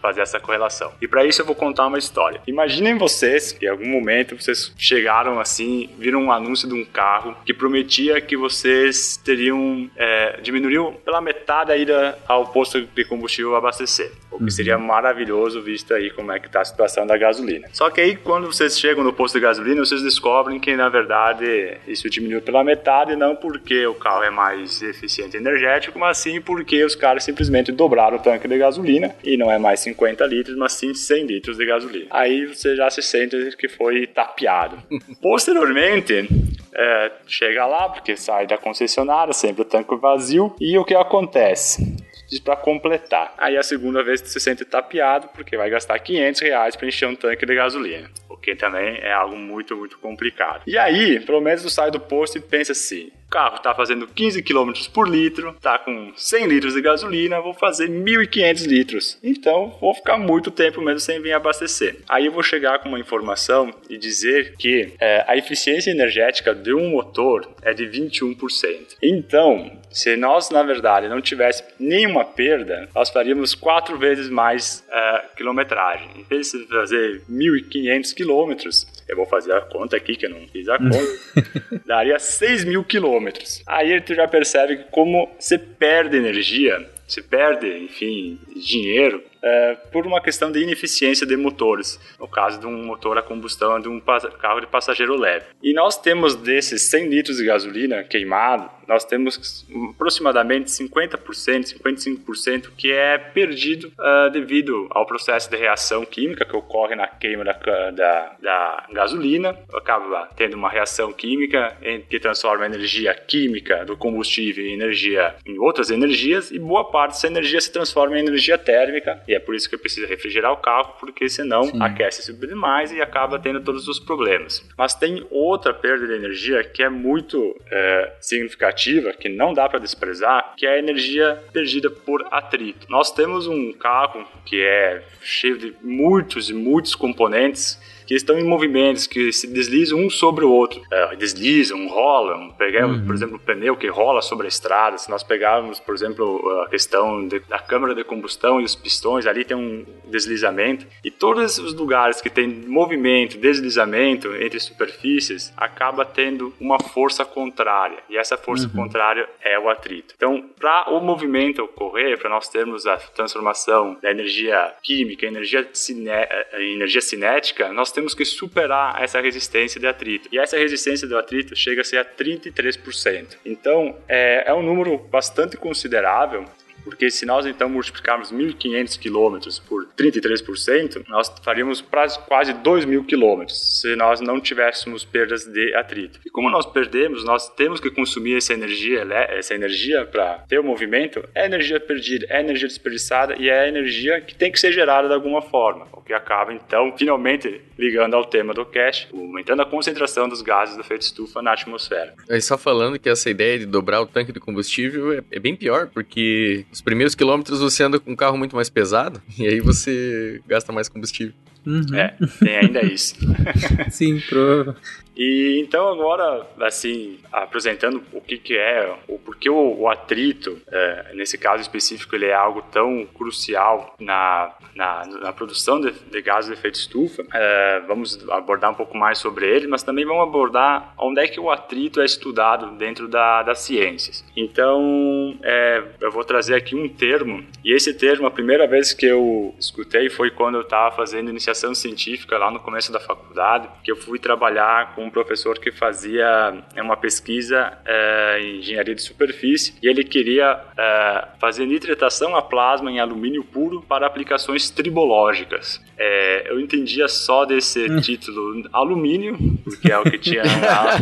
[0.02, 0.94] fazer essa correlação.
[1.02, 2.42] E para isso eu vou contar uma história.
[2.48, 7.36] Imaginem vocês que em algum momento vocês chegaram assim, viram um anúncio de um carro
[7.46, 13.56] que prometia que vocês teriam é, diminuiriam pela metade a ida ao posto de combustível
[13.56, 14.12] abastecer.
[14.32, 14.50] O que uhum.
[14.50, 17.68] seria maravilhoso visto aí como é que está a situação da gasolina.
[17.74, 21.78] Só que aí quando vocês chegam no posto de gasolina, vocês descobrem que na verdade
[21.88, 26.84] isso diminuiu pela metade, não porque o carro é mais eficiente energético, mas sim porque
[26.84, 30.74] os caras simplesmente dobraram o tanque de gasolina e não é mais 50 litros, mas
[30.74, 32.08] sim 100 litros de gasolina.
[32.10, 34.78] Aí você já se sente que foi tapeado.
[35.22, 36.28] Posteriormente,
[36.74, 41.96] é, chega lá, porque sai da concessionária, sempre o tanque vazio, e o que acontece?
[42.40, 43.34] para completar.
[43.38, 47.10] Aí a segunda vez você se sente tapeado porque vai gastar 500 reais para encher
[47.10, 48.10] um tanque de gasolina.
[48.42, 50.64] Que também é algo muito, muito complicado.
[50.66, 54.08] E aí, pelo menos, tu sai do posto e pensa assim: o carro está fazendo
[54.08, 59.20] 15 km por litro, está com 100 litros de gasolina, vou fazer 1.500 litros.
[59.24, 61.98] Então, vou ficar muito tempo mesmo sem vir abastecer.
[62.10, 66.74] Aí eu vou chegar com uma informação e dizer que é, a eficiência energética de
[66.74, 68.98] um motor é de 21%.
[69.02, 75.36] Então, se nós, na verdade, não tivéssemos nenhuma perda, nós faríamos quatro vezes mais uh,
[75.36, 76.10] quilometragem.
[76.16, 80.48] Em vez de fazer 1.500 quilômetros, eu vou fazer a conta aqui, que eu não
[80.48, 83.62] fiz a conta, daria 6 mil quilômetros.
[83.68, 90.22] Aí tu já percebe como você perde energia, se perde, enfim, dinheiro é, por uma
[90.22, 94.60] questão de ineficiência de motores, no caso de um motor a combustão de um carro
[94.60, 95.46] de passageiro leve.
[95.62, 102.92] E nós temos desses 100 litros de gasolina queimado, nós temos aproximadamente 50%, 55% que
[102.92, 107.54] é perdido uh, devido ao processo de reação química que ocorre na queima da,
[107.92, 111.78] da, da gasolina, acaba tendo uma reação química
[112.10, 117.14] que transforma a energia química do combustível em energia em outras energias e boa parte
[117.14, 120.58] dessa energia se transforma em energia térmica e é por isso que precisa refrigerar o
[120.58, 121.82] carro, porque senão Sim.
[121.82, 124.68] aquece demais e acaba tendo todos os problemas.
[124.78, 129.80] Mas tem outra perda de energia que é muito é, significativa, que não dá para
[129.80, 132.88] desprezar, que é a energia perdida por atrito.
[132.90, 138.44] Nós temos um carro que é cheio de muitos e muitos componentes que estão em
[138.44, 140.82] movimentos, que se deslizam um sobre o outro.
[140.92, 142.52] É, deslizam, rolam.
[142.58, 143.06] Pegamos, uhum.
[143.06, 144.98] por exemplo, o pneu que rola sobre a estrada.
[144.98, 149.26] Se nós pegarmos, por exemplo, a questão de, da câmara de combustão e os pistões,
[149.26, 150.86] ali tem um deslizamento.
[151.04, 157.98] E todos os lugares que tem movimento, deslizamento entre superfícies, acaba tendo uma força contrária.
[158.10, 158.74] E essa força uhum.
[158.74, 160.14] contrária é o atrito.
[160.16, 166.28] Então, para o movimento ocorrer, para nós termos a transformação da energia química, energia, ciné
[166.54, 170.28] energia cinética, nós temos temos que superar essa resistência de atrito.
[170.32, 173.38] E essa resistência do atrito chega a ser a 33%.
[173.46, 176.46] Então, é, é um número bastante considerável
[176.84, 183.96] porque se nós então multiplicarmos 1.500 quilômetros por 33%, nós faríamos quase 2.000 quilômetros se
[183.96, 186.20] nós não tivéssemos perdas de atrito.
[186.26, 190.64] E como nós perdemos, nós temos que consumir essa energia, essa energia para ter o
[190.64, 195.08] movimento, é energia perdida, é energia desperdiçada e é energia que tem que ser gerada
[195.08, 199.66] de alguma forma, o que acaba então finalmente ligando ao tema do cache, aumentando a
[199.66, 202.14] concentração dos gases do efeito estufa na atmosfera.
[202.30, 205.56] Aí só falando que essa ideia de dobrar o tanque de combustível é, é bem
[205.56, 209.60] pior, porque os primeiros quilômetros você anda com um carro muito mais pesado e aí
[209.60, 211.34] você gasta mais combustível.
[211.66, 211.96] Uhum.
[211.96, 213.16] É, tem ainda isso.
[213.90, 214.76] Sim, prova.
[215.16, 221.12] E então agora, assim, apresentando o que, que é, o porquê o, o atrito, é,
[221.14, 226.50] nesse caso específico, ele é algo tão crucial na, na, na produção de, de gases
[226.50, 230.94] de efeito estufa, é, vamos abordar um pouco mais sobre ele, mas também vamos abordar
[230.98, 234.26] onde é que o atrito é estudado dentro da, das ciências.
[234.36, 239.06] Então, é, eu vou trazer aqui um termo, e esse termo, a primeira vez que
[239.06, 243.92] eu escutei foi quando eu estava fazendo iniciação científica lá no começo da faculdade, que
[243.92, 249.02] eu fui trabalhar com um professor que fazia é, uma pesquisa é, em engenharia de
[249.02, 255.82] superfície e ele queria é, fazer nitratação a plasma em alumínio puro para aplicações tribológicas.
[255.98, 258.02] É, eu entendia só desse hum.
[258.02, 260.96] título alumínio, porque é o que tinha na,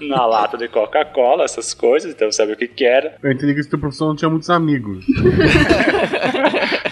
[0.16, 3.16] na lata de Coca-Cola, essas coisas, então sabia o que, que era.
[3.22, 5.04] Eu entendi que esse professor não tinha muitos amigos.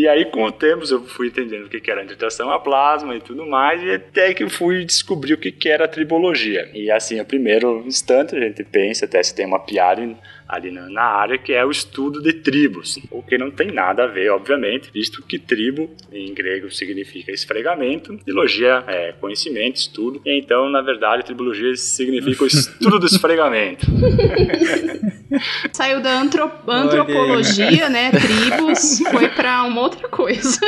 [0.00, 3.20] e aí, com o tempo, eu fui entendendo o que era nitratação a plasma e
[3.20, 6.70] tudo mais, e até que fui descobrir o que era a tribologia.
[6.72, 10.02] E assim, o primeiro instante, a gente pensa, até se tem uma piada
[10.50, 14.06] ali na, área, que é o estudo de tribos, o que não tem nada a
[14.06, 20.68] ver, obviamente, visto que tribo em grego significa esfregamento, trilogia é conhecimento, estudo, e então,
[20.68, 23.86] na verdade, tribologia significa o estudo do esfregamento.
[25.72, 30.58] Saiu da antrop antropologia, né, tribos, foi para uma outra coisa.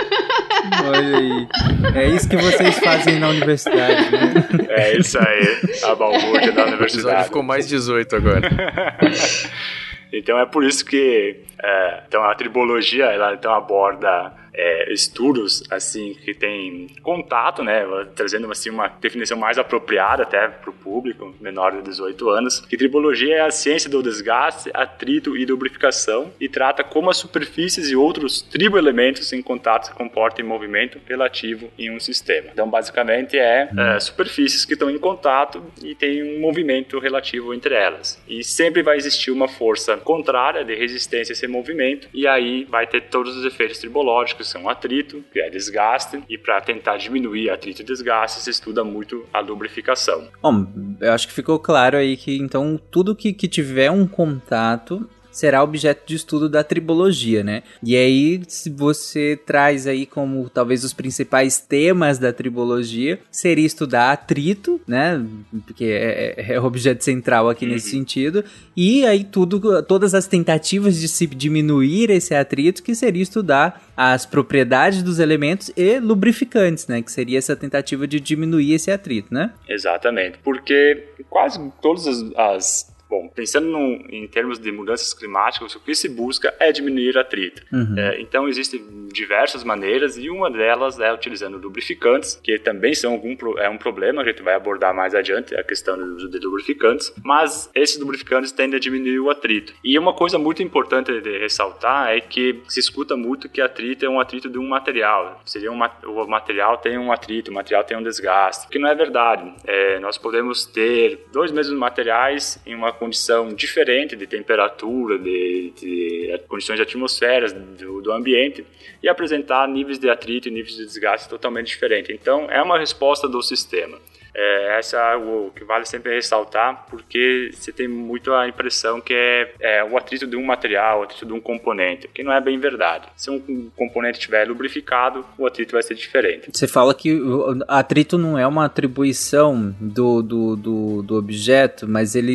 [0.84, 1.48] Olha aí.
[1.94, 4.46] É isso que vocês fazem na universidade, né?
[4.68, 7.24] É isso aí, a balbúrdia da universidade.
[7.24, 8.50] ficou mais 18 agora.
[10.12, 16.14] Então é por isso que é, então a tribologia ela então aborda é, estudos assim
[16.14, 17.84] que tem contato, né,
[18.14, 22.76] trazendo assim uma definição mais apropriada até para o público menor de 18 anos, que
[22.76, 27.96] tribologia é a ciência do desgaste, atrito e lubrificação e trata como as superfícies e
[27.96, 32.48] outros triboelementos em contato se comportam em movimento relativo em um sistema.
[32.52, 37.74] Então, basicamente é, é superfícies que estão em contato e tem um movimento relativo entre
[37.74, 38.22] elas.
[38.28, 42.86] E sempre vai existir uma força contrária de resistência a esse movimento e aí vai
[42.86, 47.82] ter todos os efeitos tribológicos são atrito, que é desgaste, e para tentar diminuir atrito
[47.82, 50.28] e desgaste, se estuda muito a lubrificação.
[50.40, 50.66] Bom,
[51.00, 55.62] eu acho que ficou claro aí que então tudo que, que tiver um contato será
[55.62, 57.62] objeto de estudo da tribologia, né?
[57.82, 64.12] E aí, se você traz aí como talvez os principais temas da tribologia, seria estudar
[64.12, 65.24] atrito, né?
[65.66, 67.72] Porque é, é, é o objeto central aqui uhum.
[67.72, 68.44] nesse sentido.
[68.76, 74.26] E aí tudo, todas as tentativas de se diminuir esse atrito, que seria estudar as
[74.26, 77.02] propriedades dos elementos e lubrificantes, né?
[77.02, 79.52] Que seria essa tentativa de diminuir esse atrito, né?
[79.68, 85.80] Exatamente, porque quase todas as, as Bom, pensando no, em termos de mudanças climáticas, o
[85.80, 87.62] que se busca é diminuir atrito.
[87.70, 87.94] Uhum.
[87.98, 88.82] É, então, existem
[89.12, 94.22] diversas maneiras e uma delas é utilizando lubrificantes, que também são algum, é um problema,
[94.22, 98.50] a gente vai abordar mais adiante a questão do uso de lubrificantes, mas esses lubrificantes
[98.50, 99.74] tendem a diminuir o atrito.
[99.84, 104.08] E uma coisa muito importante de ressaltar é que se escuta muito que atrito é
[104.08, 105.42] um atrito de um material.
[105.44, 108.94] Seria um, o material tem um atrito, o material tem um desgaste, que não é
[108.94, 109.52] verdade.
[109.66, 116.40] É, nós podemos ter dois mesmos materiais em uma condição diferente de temperatura, de, de
[116.46, 118.64] condições de atmosfera do, do ambiente
[119.02, 122.14] e apresentar níveis de atrito e níveis de desgaste totalmente diferentes.
[122.14, 123.98] Então, é uma resposta do sistema.
[124.34, 129.12] É, essa é algo que vale sempre ressaltar, porque você tem muito a impressão que
[129.12, 132.40] é, é, o atrito de um material, o atrito de um componente, que não é
[132.40, 133.06] bem verdade.
[133.16, 136.50] Se um componente estiver lubrificado, o atrito vai ser diferente.
[136.52, 142.14] Você fala que o atrito não é uma atribuição do, do, do, do objeto, mas
[142.14, 142.34] ele,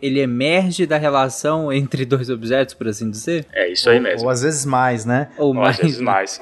[0.00, 3.46] ele emerge da relação entre dois objetos, por assim dizer?
[3.52, 4.20] É isso aí mesmo.
[4.20, 5.28] Ou, ou às vezes mais, né?
[5.36, 5.76] Ou, ou mais.
[5.76, 6.40] às vezes mais.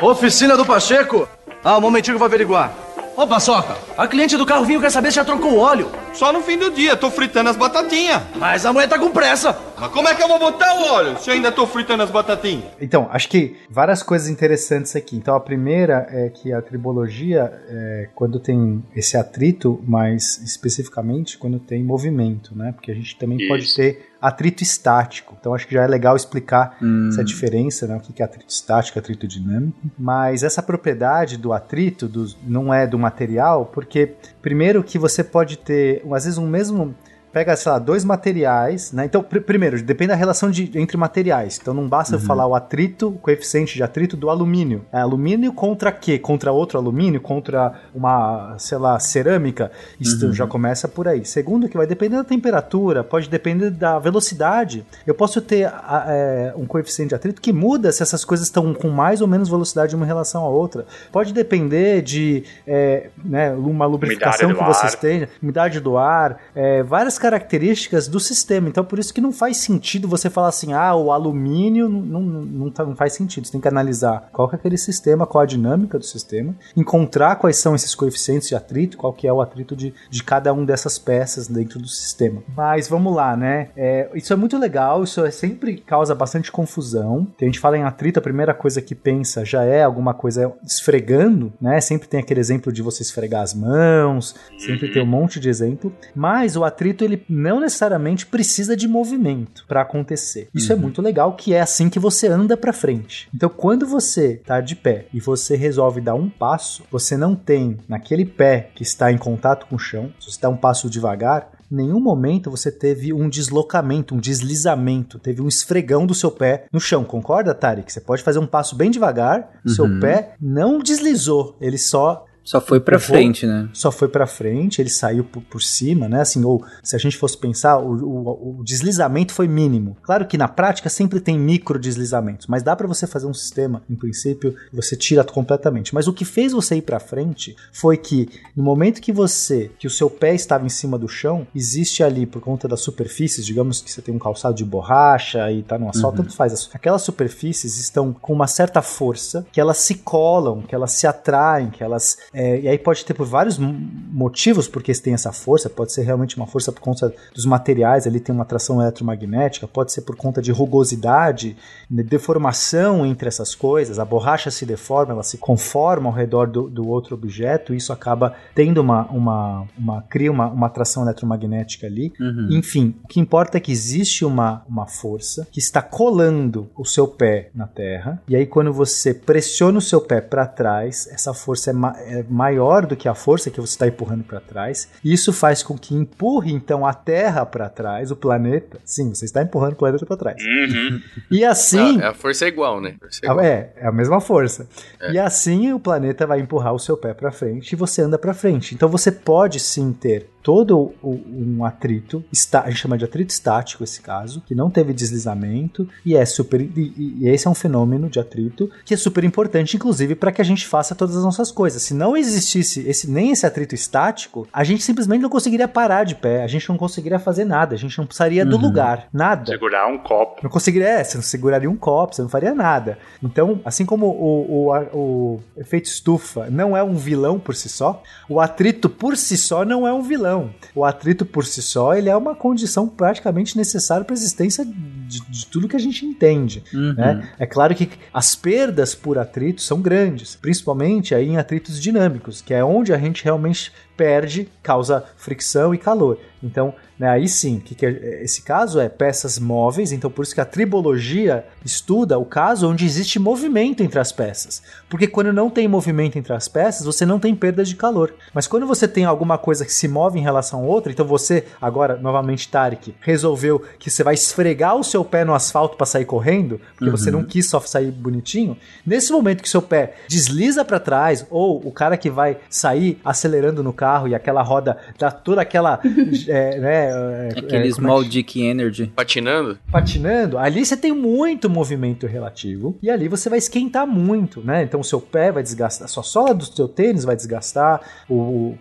[0.00, 1.28] Oficina do Pacheco?
[1.62, 2.87] Ah, um momentinho que eu vou averiguar.
[3.18, 5.90] Ô, Paçoca, a cliente do carro vinho quer saber se já trocou o óleo.
[6.14, 8.22] Só no fim do dia, tô fritando as batatinhas.
[8.36, 9.58] Mas a mulher tá com pressa.
[9.76, 12.12] Mas como é que eu vou botar o óleo se eu ainda tô fritando as
[12.12, 12.66] batatinhas?
[12.80, 15.16] Então, acho que várias coisas interessantes aqui.
[15.16, 21.58] Então, a primeira é que a tribologia, é, quando tem esse atrito, mais especificamente quando
[21.58, 22.70] tem movimento, né?
[22.70, 23.48] Porque a gente também Isso.
[23.48, 25.36] pode ter atrito estático.
[25.38, 27.08] Então acho que já é legal explicar hum.
[27.08, 27.96] essa diferença, né?
[27.96, 29.78] O que é atrito estático, atrito dinâmico.
[29.98, 35.58] Mas essa propriedade do atrito do, não é do material, porque primeiro que você pode
[35.58, 36.94] ter, às vezes, um mesmo
[37.32, 39.04] pega, sei lá, dois materiais, né?
[39.04, 41.58] Então, pr primeiro, depende da relação de, entre materiais.
[41.60, 42.22] Então, não basta uhum.
[42.22, 44.84] falar o atrito, o coeficiente de atrito do alumínio.
[44.92, 46.18] É alumínio contra quê?
[46.18, 47.20] Contra outro alumínio?
[47.20, 49.70] Contra uma, sei lá, cerâmica?
[50.00, 50.32] Isso uhum.
[50.32, 51.24] já começa por aí.
[51.24, 54.84] Segundo, que vai depender da temperatura, pode depender da velocidade.
[55.06, 58.72] Eu posso ter a, é, um coeficiente de atrito que muda se essas coisas estão
[58.74, 60.86] com mais ou menos velocidade uma em relação à outra.
[61.12, 67.17] Pode depender de é, né, uma lubrificação que vocês tenham, umidade do ar, é, várias
[67.18, 68.68] características do sistema.
[68.68, 72.42] Então, por isso que não faz sentido você falar assim, ah, o alumínio não, não,
[72.42, 73.46] não, tá, não faz sentido.
[73.46, 77.36] Você tem que analisar qual que é aquele sistema, qual a dinâmica do sistema, encontrar
[77.36, 80.64] quais são esses coeficientes de atrito, qual que é o atrito de, de cada um
[80.64, 82.42] dessas peças dentro do sistema.
[82.56, 83.70] Mas vamos lá, né?
[83.76, 87.26] É, isso é muito legal, isso é, sempre causa bastante confusão.
[87.40, 91.52] a gente fala em atrito, a primeira coisa que pensa já é alguma coisa esfregando,
[91.60, 91.80] né?
[91.80, 95.92] Sempre tem aquele exemplo de você esfregar as mãos, sempre tem um monte de exemplo.
[96.14, 100.48] Mas o atrito, ele não necessariamente precisa de movimento para acontecer.
[100.54, 100.80] Isso é uhum.
[100.80, 103.28] é muito legal, que é assim que você anda para frente.
[103.34, 107.78] Então, quando você tá de pé e você resolve dar um passo, você não tem
[107.88, 111.50] naquele pé que está em contato com o chão, se você dá um passo devagar,
[111.70, 116.64] em nenhum momento você teve um deslocamento, um deslizamento, teve um esfregão do seu pé
[116.72, 117.92] no chão, concorda, Tarek?
[117.92, 119.72] Você pode fazer um passo bem devagar, uhum.
[119.72, 123.68] seu pé não deslizou, ele só só foi para frente, né?
[123.74, 126.22] Só foi para frente, ele saiu por, por, cima, né?
[126.22, 129.98] Assim, ou se a gente fosse pensar, o, o, o, deslizamento foi mínimo.
[130.02, 133.82] Claro que na prática sempre tem micro deslizamentos, mas dá para você fazer um sistema,
[133.90, 135.94] em princípio, você tira completamente.
[135.94, 139.86] Mas o que fez você ir para frente foi que no momento que você, que
[139.86, 143.82] o seu pé estava em cima do chão, existe ali por conta das superfícies, digamos
[143.82, 146.24] que você tem um calçado de borracha e tá no asfalto, uhum.
[146.24, 146.70] tanto faz.
[146.72, 151.68] Aquelas superfícies estão com uma certa força que elas se colam, que elas se atraem,
[151.68, 155.92] que elas é, e aí pode ter por vários motivos porque tem essa força, pode
[155.92, 160.02] ser realmente uma força por conta dos materiais, ali tem uma atração eletromagnética, pode ser
[160.02, 161.56] por conta de rugosidade,
[161.90, 166.70] de deformação entre essas coisas, a borracha se deforma, ela se conforma ao redor do,
[166.70, 171.88] do outro objeto, e isso acaba tendo uma, uma, uma cria uma, uma atração eletromagnética
[171.88, 172.12] ali.
[172.20, 172.50] Uhum.
[172.52, 177.08] Enfim, o que importa é que existe uma, uma força que está colando o seu
[177.08, 181.72] pé na terra, e aí quando você pressiona o seu pé para trás, essa força
[182.06, 184.88] é é maior do que a força que você está empurrando para trás.
[185.04, 188.78] Isso faz com que empurre então a Terra para trás, o planeta.
[188.84, 190.42] Sim, você está empurrando o planeta para trás.
[190.42, 191.00] Uhum.
[191.30, 192.00] E assim.
[192.00, 192.96] Ah, a força é igual, né?
[193.22, 193.40] É, igual.
[193.40, 194.68] é, é a mesma força.
[195.12, 198.34] E assim o planeta vai empurrar o seu pé para frente e você anda para
[198.34, 198.74] frente.
[198.74, 203.30] Então você pode sim ter todo o, um atrito, está, a gente chama de atrito
[203.30, 207.54] estático esse caso, que não teve deslizamento e é super e, e esse é um
[207.54, 211.24] fenômeno de atrito que é super importante, inclusive para que a gente faça todas as
[211.24, 211.82] nossas coisas.
[211.82, 216.14] Se não existisse esse nem esse atrito estático, a gente simplesmente não conseguiria parar de
[216.14, 219.52] pé, a gente não conseguiria fazer nada, a gente não precisaria do lugar, nada.
[219.52, 220.40] Segurar um copo.
[220.42, 222.98] Não conseguiria, é, você não seguraria um copo, você não faria nada.
[223.22, 228.02] Então, assim como o, o, o efeito estufa não é um vilão por si só,
[228.28, 230.27] o atrito por si só não é um vilão.
[230.74, 235.20] O atrito por si só, ele é uma condição praticamente necessária para a existência de,
[235.28, 236.62] de tudo que a gente entende.
[236.72, 236.94] Uhum.
[236.94, 237.28] né?
[237.38, 242.54] É claro que as perdas por atrito são grandes, principalmente aí em atritos dinâmicos, que
[242.54, 246.18] é onde a gente realmente perde, causa fricção e calor.
[246.42, 250.34] Então, né, aí sim, que, que é, esse caso é peças móveis, então por isso
[250.34, 254.62] que a tribologia estuda o caso onde existe movimento entre as peças.
[254.88, 258.14] Porque quando não tem movimento entre as peças, você não tem perda de calor.
[258.34, 261.44] Mas quando você tem alguma coisa que se move em relação a outra, então você,
[261.60, 266.04] agora, novamente, Tarek, resolveu que você vai esfregar o seu pé no asfalto para sair
[266.04, 270.80] correndo, porque você não quis só sair bonitinho, nesse momento que seu pé desliza para
[270.80, 275.42] trás, ou o cara que vai sair acelerando no carro e aquela roda dá toda
[275.42, 275.80] aquela.
[276.26, 278.86] é, né, é, Aquele é, como é small que- dick energy.
[278.94, 279.58] Patinando?
[279.70, 284.62] patinando, ali você tem muito movimento relativo e ali você vai esquentar muito, né?
[284.62, 288.54] Então o seu pé vai desgastar, a sua sola do seu tênis vai desgastar, o,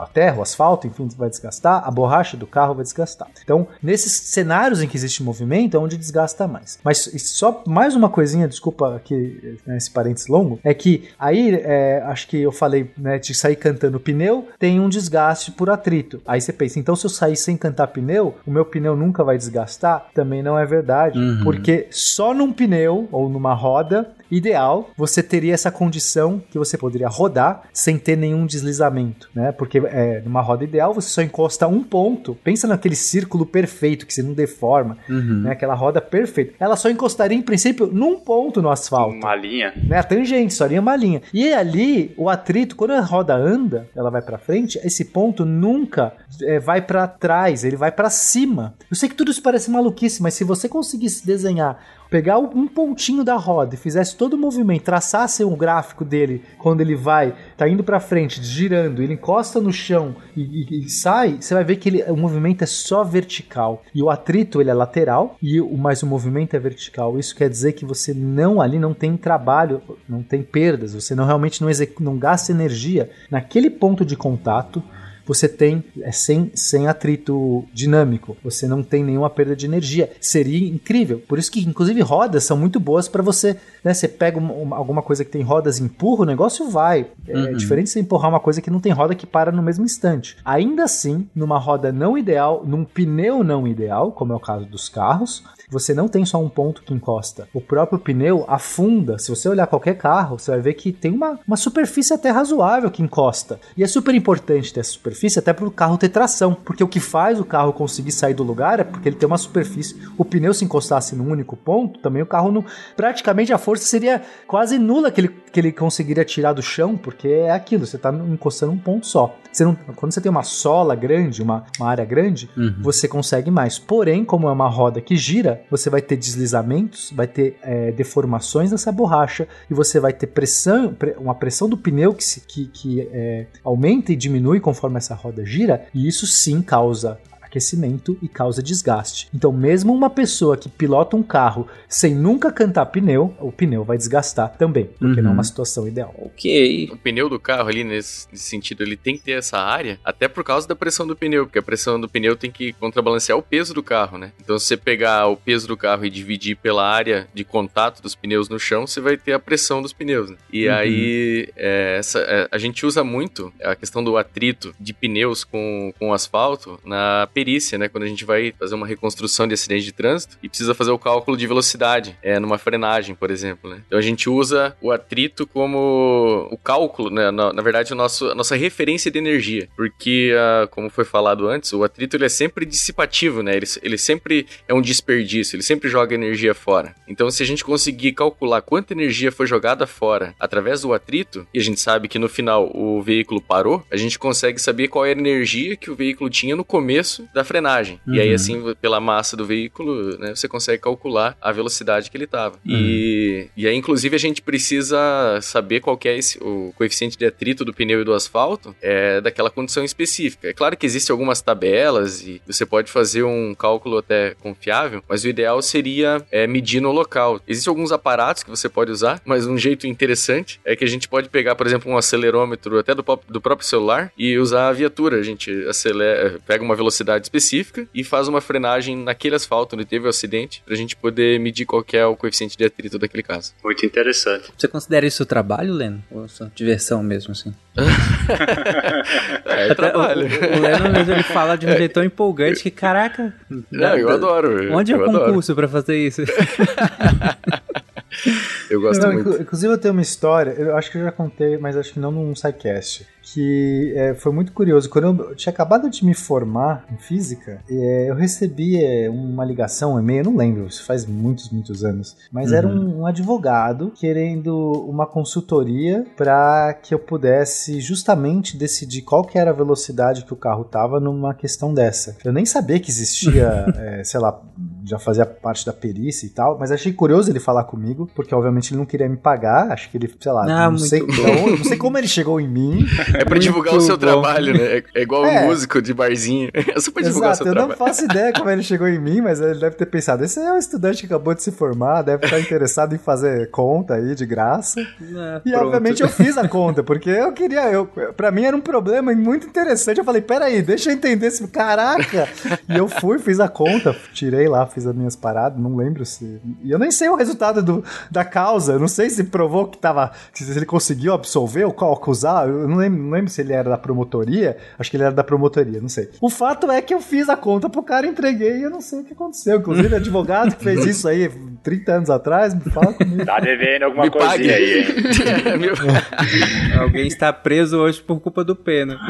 [0.00, 3.28] a terra, o asfalto, enfim, vai desgastar, a borracha do carro vai desgastar.
[3.42, 6.78] Então, nesses cenários em que existe movimento, é onde desgasta mais.
[6.82, 12.02] Mas só mais uma coisinha, desculpa aqui né, esse parênteses longo, é que aí é,
[12.06, 16.20] acho que eu falei né, de sair cantando pneu, tem um desgaste por atrito.
[16.26, 19.36] Aí você pensa, então se eu sair sem cantar pneu, o meu pneu nunca vai
[19.36, 20.06] desgastar?
[20.14, 21.40] Também não é verdade, Uhum.
[21.44, 27.08] porque só num pneu ou numa roda ideal você teria essa condição que você poderia
[27.08, 29.52] rodar sem ter nenhum deslizamento, né?
[29.52, 32.34] Porque é, numa roda ideal você só encosta um ponto.
[32.44, 35.42] Pensa naquele círculo perfeito que você não deforma, Uhum.
[35.42, 35.52] né?
[35.52, 36.54] Aquela roda perfeita.
[36.58, 39.72] Ela só encostaria em princípio num ponto no asfalto Uma linha.
[39.88, 39.98] né?
[39.98, 41.22] A tangente, só linha uma linha.
[41.32, 46.12] E ali, o atrito, quando a roda anda, ela vai pra frente, esse ponto nunca
[46.42, 48.74] é, vai pra trás, ele vai pra cima.
[48.90, 51.78] Eu sei que tudo isso parece maluquice, mas se você conseguisse desenhar,
[52.10, 56.80] pegar um pontinho da roda e fizesse todo o movimento, traçasse um gráfico dele quando
[56.80, 61.38] ele vai, tá indo pra frente, girando, ele encosta no chão e, e- e sai,
[61.40, 63.82] você vai ver que ele- o movimento é só vertical.
[63.94, 67.18] E o atrito, ele é lateral, e o, mas o movimento é vertical.
[67.18, 71.24] Isso quer dizer que você não ali não tem trabalho, não tem perdas, você não
[71.26, 74.82] realmente não, não gasta energia naquele ponto de contato.
[75.26, 80.10] Você tem é, sem, sem atrito dinâmico, você não tem nenhuma perda de energia.
[80.20, 81.20] Seria incrível.
[81.26, 83.56] Por isso que, inclusive, rodas são muito boas para você.
[83.84, 87.06] Né, você pega uma- uma- alguma coisa que tem rodas e empurra, o negócio vai.
[87.28, 87.52] É Uhum.
[87.56, 90.36] diferente de você empurrar uma coisa que não tem roda que para no mesmo instante.
[90.44, 94.88] Ainda assim, numa roda não ideal, num pneu não ideal, como é o caso dos
[94.88, 97.48] carros, você não tem só um ponto que encosta.
[97.52, 99.18] O próprio pneu afunda.
[99.18, 102.90] Se você olhar qualquer carro, você vai ver que tem uma, uma superfície até razoável
[102.90, 103.60] que encosta.
[103.76, 106.54] E é super importante ter essa superfície até para o carro ter tração.
[106.54, 109.38] Porque o que faz o carro conseguir sair do lugar é porque ele tem uma
[109.38, 109.96] superfície.
[110.16, 112.64] O pneu se encostasse num único ponto, também o carro não.
[112.96, 117.28] Praticamente a força seria quase nula que ele, que ele conseguiria tirar do chão, porque
[117.28, 119.36] é aquilo, você está encostando um ponto só.
[119.56, 122.74] Você não, quando você tem uma sola grande, uma, uma área grande, Uhum.
[122.82, 123.78] você consegue mais.
[123.78, 128.70] Porém, como é uma roda que gira, você vai ter deslizamentos, vai ter é, deformações
[128.70, 132.66] nessa borracha e você vai ter pressão, pre- uma pressão do pneu que, se- que,
[132.66, 137.18] que, é, aumenta e diminui conforme essa roda gira, e isso sim causa
[137.56, 139.28] aquecimento e causa desgaste.
[139.34, 143.96] Então, mesmo uma pessoa que pilota um carro sem nunca cantar pneu, o pneu vai
[143.96, 145.22] desgastar também, porque Uhum.
[145.24, 146.14] não é uma situação ideal.
[146.18, 146.90] Ok.
[146.92, 150.44] O pneu do carro ali, nesse, sentido, ele tem que ter essa área, até por
[150.44, 153.72] causa da pressão do pneu, porque a pressão do pneu tem que contrabalancear o peso
[153.72, 154.32] do carro, né?
[154.42, 158.14] Então, se você pegar o peso do carro e dividir pela área de contato dos
[158.14, 160.36] pneus no chão, você vai ter a pressão dos pneus, né?
[160.52, 160.74] E Uhum.
[160.74, 165.92] aí, é, essa, é, a gente usa muito a questão do atrito de pneus com,
[165.98, 167.88] com asfalto na perícia perícia, né?
[167.88, 170.98] Quando a gente vai fazer uma reconstrução de acidente de trânsito e precisa fazer o
[170.98, 173.82] cálculo de velocidade, é, numa frenagem, por exemplo, né?
[173.86, 177.30] Então a gente usa o atrito como o cálculo, né?
[177.30, 179.68] Na, na verdade, o nosso, a nossa referência de energia.
[179.76, 183.56] Porque, uh, como foi falado antes, o atrito ele é sempre dissipativo, né?
[183.56, 186.96] Ele, ele sempre é um desperdício, ele sempre joga energia fora.
[187.06, 191.60] Então, se a gente conseguir calcular quanta energia foi jogada fora através do atrito, e
[191.60, 195.16] a gente sabe que no final o veículo parou, a gente consegue saber qual era
[195.16, 198.00] a energia que o veículo tinha no começo da frenagem.
[198.06, 198.14] Uhum.
[198.14, 202.24] E aí, assim, pela massa do veículo, né, você consegue calcular a velocidade que ele
[202.24, 202.56] estava.
[202.66, 202.74] Uhum.
[202.74, 207.64] E, e aí, inclusive, a gente precisa saber qual é esse, o coeficiente de atrito
[207.64, 210.48] do pneu e do asfalto é, daquela condição específica.
[210.48, 215.24] É claro que existem algumas tabelas e você pode fazer um cálculo até confiável, mas
[215.24, 217.40] o ideal seria é, medir no local.
[217.46, 221.08] Existem alguns aparatos que você pode usar, mas um jeito interessante é que a gente
[221.08, 225.18] pode pegar, por exemplo, um acelerômetro até do, do próprio celular e usar a viatura.
[225.18, 230.06] A gente acelera, pega uma velocidade específica e faz uma frenagem naquele asfalto onde teve
[230.06, 233.54] o acidente, pra gente poder medir qual é o coeficiente de atrito daquele caso.
[233.62, 234.52] Muito interessante.
[234.56, 236.02] Você considera isso trabalho, Leno?
[236.10, 237.54] Ou só diversão mesmo, assim?
[239.44, 240.26] é, trabalho.
[240.26, 243.34] O, o Leno mesmo ele fala de um jeito tão empolgante que, caraca.
[243.70, 244.72] Não, eu adoro.
[244.72, 246.22] Onde é o concurso para fazer isso?
[248.70, 249.42] eu gosto não, muito.
[249.42, 252.10] Inclusive eu tenho uma história, eu acho que eu já contei, mas acho que não
[252.10, 254.88] num sidecast que é, foi muito curioso.
[254.88, 259.94] Quando eu tinha acabado de me formar em física, é, eu recebi é, uma ligação,
[259.94, 262.56] um e-mail, não lembro, isso faz muitos, muitos anos, mas uhum.
[262.56, 264.56] era um, um, advogado querendo
[264.88, 270.36] uma consultoria para que eu pudesse justamente decidir qual que era a velocidade que o
[270.36, 272.16] carro tava numa questão dessa.
[272.24, 274.40] Eu nem sabia que existia, é, sei lá,
[274.84, 278.70] já fazia parte da perícia e tal, mas achei curioso ele falar comigo, porque obviamente
[278.70, 281.64] ele não queria me pagar, acho que ele, sei lá, ah, não, sei, não, não
[281.64, 282.86] sei como ele chegou em mim.
[283.20, 284.00] É pra divulgar o seu bom.
[284.00, 284.78] trabalho, né?
[284.78, 285.42] É, é igual é.
[285.42, 286.50] um músico de barzinho.
[286.76, 287.72] É só pra divulgar Exato, o seu eu trabalho.
[287.72, 290.38] Eu não faço ideia como ele chegou em mim, mas ele deve ter pensado: esse
[290.38, 294.14] é um estudante que acabou de se formar, deve estar interessado em fazer conta aí
[294.14, 294.80] de graça.
[294.80, 295.66] É, e pronto.
[295.66, 297.70] obviamente eu fiz a conta, porque eu queria.
[297.70, 297.86] Eu,
[298.16, 299.98] pra mim era um problema muito interessante.
[299.98, 301.46] Eu falei: peraí, deixa eu entender esse.
[301.48, 302.28] Caraca!
[302.68, 306.40] e eu fui, fiz a conta, tirei lá, fiz as minhas paradas, não lembro se.
[306.62, 309.78] E eu nem sei o resultado do, da causa, eu não sei se provou que
[309.78, 310.12] tava.
[310.32, 313.78] Se ele conseguiu absolver ou acusar, eu não lembro não lembro se ele era da
[313.78, 316.10] promotoria, acho que ele era da promotoria, não sei.
[316.20, 319.00] O fato é que eu fiz a conta pro cara, entreguei e eu não sei
[319.00, 319.58] o que aconteceu.
[319.58, 321.30] Inclusive, advogado que fez isso aí
[321.62, 323.24] 30 anos atrás, me fala comigo.
[323.24, 324.50] Tá devendo alguma me coisinha pague.
[324.50, 324.86] aí, hein?
[326.80, 328.96] Alguém está preso hoje por culpa do pena.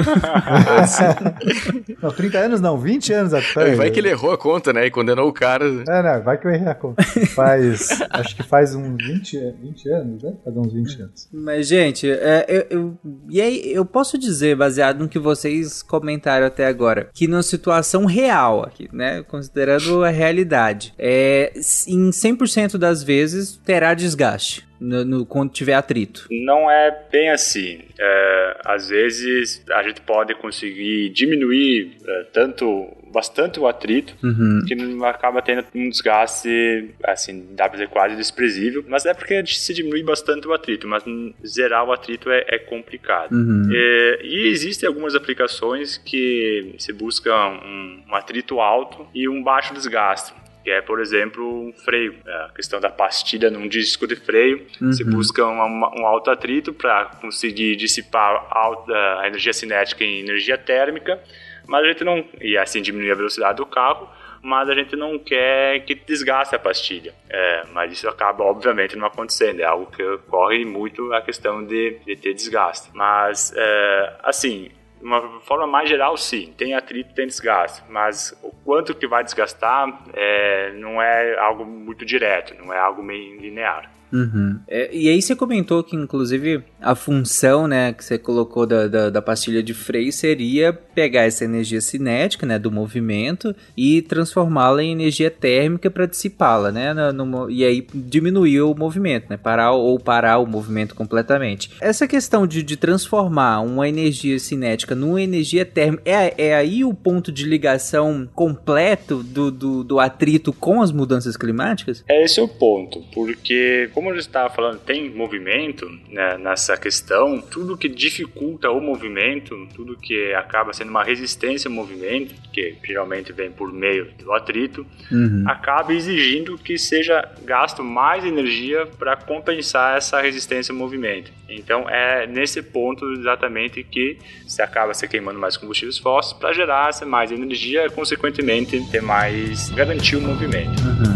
[2.03, 3.77] não, 30 anos não, 20 anos atrás.
[3.77, 4.87] Vai que ele errou a conta, né?
[4.87, 5.65] E condenou o cara.
[5.89, 7.03] É, não, vai que eu errei a conta.
[7.35, 10.35] Faz, acho que faz uns 20, 20 anos, né?
[10.45, 11.29] Faz uns 20 anos.
[11.33, 16.47] Mas, gente, é, eu, eu, e aí, eu posso dizer, baseado no que vocês comentaram
[16.47, 21.53] até agora, que numa situação real aqui, né, considerando a realidade, é,
[21.87, 24.67] em 100% das vezes terá desgaste.
[24.79, 26.27] No, no, quando tiver atrito?
[26.31, 27.81] Não é bem assim.
[27.99, 34.63] É, às vezes a gente pode conseguir diminuir é, tanto bastante o atrito, uhum.
[34.69, 34.75] que
[35.07, 40.03] acaba tendo um desgaste, assim, dá pra dizer quase desprezível, mas é porque se diminui
[40.03, 41.03] bastante o atrito, mas
[41.47, 43.33] zerar o atrito é, é complicado.
[43.33, 43.71] Uhum.
[43.73, 49.73] É, e existem algumas aplicações que se busca um, um atrito alto e um baixo
[49.73, 52.17] desgaste que é, por exemplo, um freio.
[52.27, 54.67] É a questão da pastilha num disco de freio.
[54.81, 54.93] Uhum.
[54.93, 55.61] Se busca um,
[56.01, 61.23] um alto atrito para conseguir dissipar a energia cinética em energia térmica
[61.67, 62.25] mas a gente não.
[62.41, 64.09] E assim diminuir a velocidade do carro,
[64.43, 67.15] mas a gente não quer que desgaste a pastilha.
[67.29, 69.61] É, mas isso acaba, obviamente, não acontecendo.
[69.61, 72.91] É algo que ocorre muito a questão de, de ter desgaste.
[72.95, 78.51] Mas, é, assim, de uma forma mais geral, sim, tem atrito, tem desgaste, mas o
[78.65, 83.91] quanto que vai desgastar é, não é algo muito direto, não é algo meio linear.
[84.13, 84.59] Uhum.
[84.69, 89.11] É, e aí você comentou que, inclusive, a função, né, que você colocou da, da,
[89.11, 94.93] da, pastilha de freio seria pegar essa energia cinética, né, do movimento e transformá-la em
[94.93, 99.99] energia térmica para dissipá-la, né, no, no, e aí diminuir o movimento, né, parar ou
[99.99, 101.71] parar o movimento completamente.
[101.81, 106.95] Essa questão de, de transformar uma energia cinética numa energia térmica, é, é aí o
[106.95, 112.05] ponto de ligação completo do, do, do atrito com as mudanças climáticas?
[112.09, 117.79] É esse o ponto, porque como eu estava falando, tem movimento né, nessa questão, tudo
[117.79, 123.51] que dificulta o movimento, tudo que acaba sendo uma resistência ao movimento, que geralmente vem
[123.51, 125.45] por meio do atrito, uhum.
[125.47, 131.33] acaba exigindo que seja gasto mais energia para compensar essa resistência ao movimento.
[131.49, 136.91] Então é nesse ponto exatamente que se acaba se queimando mais combustíveis fósseis para gerar
[137.07, 140.83] mais energia, consequentemente ter mais garantir o movimento.
[140.83, 141.16] Olá,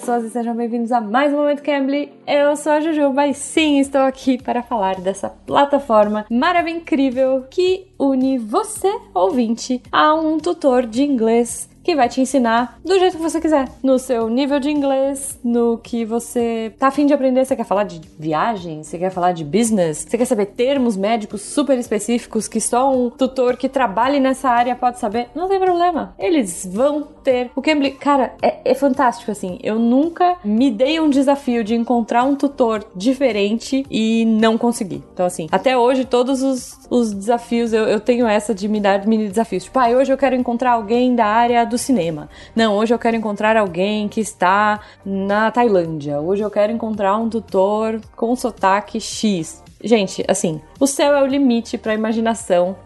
[0.00, 2.10] pessoas, e sejam bem-vindos a mais um Momento Cambly.
[2.26, 7.86] Eu sou a Jujuba e sim, estou aqui para falar dessa plataforma maravilhosa incrível que
[7.98, 13.22] une você, ouvinte, a um tutor de inglês que vai te ensinar do jeito que
[13.22, 17.44] você quiser, no seu nível de inglês, no que você tá afim de aprender.
[17.44, 18.82] Você quer falar de viagem?
[18.82, 20.06] Você quer falar de business?
[20.08, 24.76] Você quer saber termos médicos super específicos que só um tutor que trabalhe nessa área
[24.76, 25.28] pode saber?
[25.34, 26.14] Não tem problema.
[26.18, 27.50] Eles vão ter.
[27.54, 29.58] O Cambly, cara, é, é fantástico assim.
[29.62, 35.02] Eu nunca me dei um desafio de encontrar um tutor diferente e não consegui.
[35.12, 39.06] Então, assim, até hoje, todos os, os desafios, eu, eu tenho essa de me dar
[39.06, 39.64] mini desafios.
[39.64, 42.28] Tipo, ah, hoje eu quero encontrar alguém da área do cinema.
[42.54, 46.20] Não, hoje eu quero encontrar alguém que está na Tailândia.
[46.20, 49.62] Hoje eu quero encontrar um tutor com sotaque X.
[49.82, 52.76] Gente, assim, o céu é o limite para a imaginação.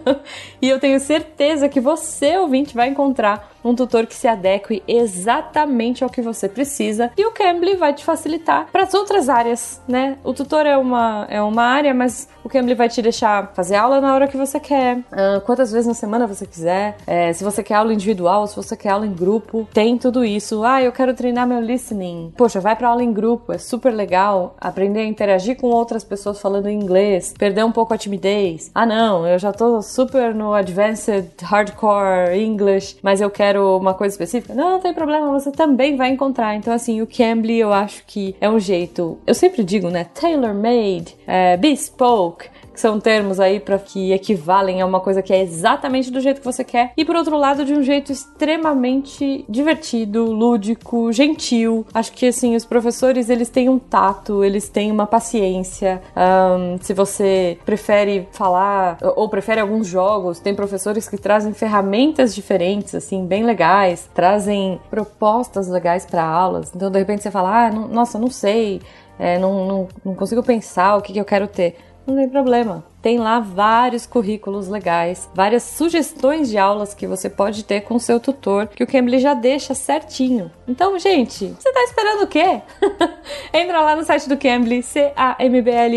[0.62, 6.02] e eu tenho certeza que você, ouvinte, vai encontrar um tutor que se adeque exatamente
[6.02, 7.10] ao que você precisa.
[7.16, 10.16] E o Cambly vai te facilitar para as outras áreas, né?
[10.24, 14.00] O tutor é uma, é uma área, mas o Cambly vai te deixar fazer aula
[14.00, 16.96] na hora que você quer, uh, quantas vezes na semana você quiser.
[17.06, 20.64] É, se você quer aula individual, se você quer aula em grupo, tem tudo isso.
[20.64, 22.32] Ah, eu quero treinar meu listening.
[22.36, 24.56] Poxa, vai para aula em grupo, é super legal.
[24.60, 28.70] Aprender a interagir com outras pessoas falando inglês, perder um pouco a timidez.
[28.74, 33.94] Ah, não, eu já tô super no advanced hardcore English, mas eu quero quero uma
[33.94, 36.54] coisa específica, não, não tem problema, você também vai encontrar.
[36.54, 41.16] Então, assim, o Cambly eu acho que é um jeito, eu sempre digo, né, tailor-made,
[41.26, 42.48] é, bespoke,
[42.80, 46.44] são termos aí para que equivalem a uma coisa que é exatamente do jeito que
[46.44, 51.86] você quer, e por outro lado, de um jeito extremamente divertido, lúdico, gentil.
[51.92, 56.02] Acho que assim, os professores eles têm um tato, eles têm uma paciência.
[56.16, 62.94] Um, se você prefere falar ou prefere alguns jogos, tem professores que trazem ferramentas diferentes,
[62.94, 66.72] assim, bem legais, trazem propostas legais para aulas.
[66.74, 68.80] Então, de repente, você fala, ah, não, nossa, não sei.
[69.18, 71.76] É, não, não, não consigo pensar o que, que eu quero ter
[72.10, 72.84] não tem problema.
[73.02, 78.20] Tem lá vários currículos legais, várias sugestões de aulas que você pode ter com seu
[78.20, 80.50] tutor, que o Cambly já deixa certinho.
[80.68, 82.60] Então, gente, você tá esperando o quê?
[83.52, 84.84] Entra lá no site do Cambly,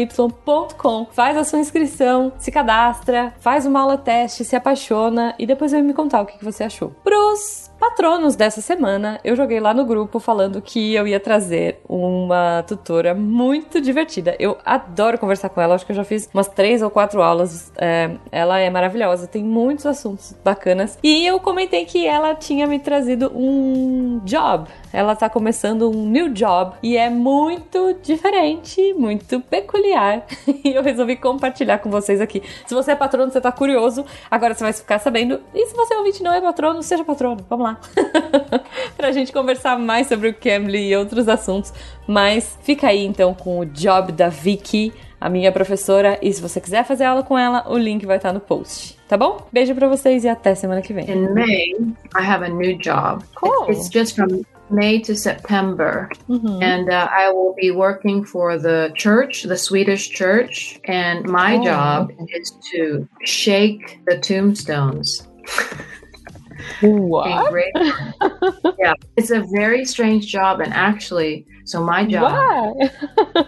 [0.03, 5.71] cambly.com, faz a sua inscrição, se cadastra, faz uma aula teste, se apaixona e depois
[5.71, 6.91] vem me contar o que você achou.
[7.03, 12.63] Pros patronos dessa semana, eu joguei lá no grupo falando que eu ia trazer uma
[12.65, 14.35] tutora muito divertida.
[14.39, 17.71] Eu adoro conversar com ela, acho que eu já fiz umas três ou quatro aulas.
[17.77, 20.97] É, ela é maravilhosa, tem muitos assuntos bacanas.
[21.03, 24.69] E eu comentei que ela tinha me trazido um job.
[24.93, 30.23] Ela tá começando um new job e é muito diferente, muito peculiar.
[30.63, 32.43] e eu resolvi compartilhar com vocês aqui.
[32.67, 35.41] Se você é patrono, você tá curioso, agora você vai ficar sabendo.
[35.53, 37.43] E se você ouvinte não é patrono, seja patrono.
[37.49, 37.79] Vamos lá.
[38.95, 41.73] pra gente conversar mais sobre o Cambly e outros assuntos.
[42.07, 44.93] Mas fica aí então com o job da Vicky,
[45.23, 46.19] a minha professora.
[46.21, 48.99] E se você quiser fazer aula com ela, o link vai estar no post.
[49.07, 49.47] Tá bom?
[49.53, 51.09] Beijo pra vocês e até semana que vem.
[51.09, 51.71] In May,
[52.13, 53.23] I have a new job.
[53.35, 53.69] Cool.
[53.69, 56.09] It's just from May to September.
[56.29, 56.61] Mm-hmm.
[56.61, 60.81] And uh, I will be working for the church, the Swedish church.
[60.89, 61.63] And my oh.
[61.63, 65.25] job is to shake the tombstones.
[66.81, 67.53] What?
[68.79, 72.75] yeah, it's a very strange job, and actually, so my job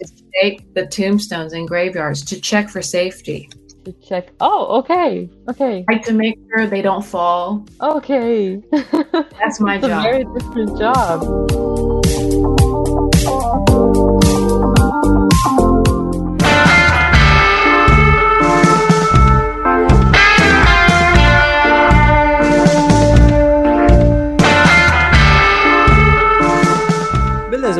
[0.00, 3.48] is to take the tombstones in graveyards to check for safety.
[3.84, 4.32] To check.
[4.40, 5.84] Oh, okay, okay.
[5.90, 7.66] Like to make sure they don't fall.
[7.80, 10.00] Okay, that's my it's job.
[10.00, 11.22] A very different job.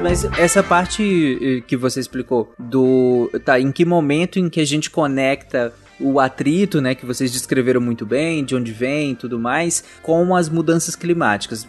[0.04, 3.30] Mas essa parte eh, que você explicou do.
[3.42, 7.80] Tá, em que momento em que a gente conecta o atrito, né, que vocês descreveram
[7.80, 11.66] muito bem, de onde vem e tudo mais, com as mudanças climáticas.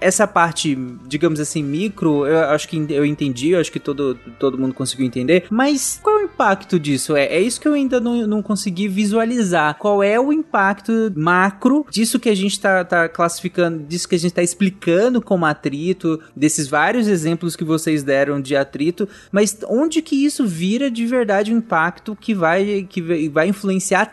[0.00, 4.58] Essa parte, digamos assim, micro, eu acho que eu entendi, eu acho que todo, todo
[4.58, 7.14] mundo conseguiu entender, mas qual é impacto disso?
[7.14, 9.76] É, é isso que eu ainda não, não consegui visualizar.
[9.78, 14.18] Qual é o impacto macro disso que a gente tá, tá classificando, disso que a
[14.18, 20.02] gente tá explicando como atrito, desses vários exemplos que vocês deram de atrito, mas onde
[20.02, 23.61] que isso vira de verdade um impacto que vai, que vai influenciar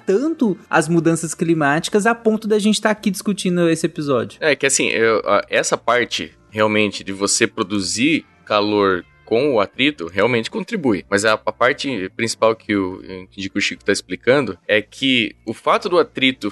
[0.05, 4.37] tanto as mudanças climáticas a ponto da gente estar tá aqui discutindo esse episódio?
[4.41, 10.49] É que assim, eu, essa parte realmente de você produzir calor com o atrito realmente
[10.49, 11.05] contribui.
[11.07, 12.99] Mas a, a parte principal que o,
[13.29, 16.51] que o Chico está explicando é que o fato do atrito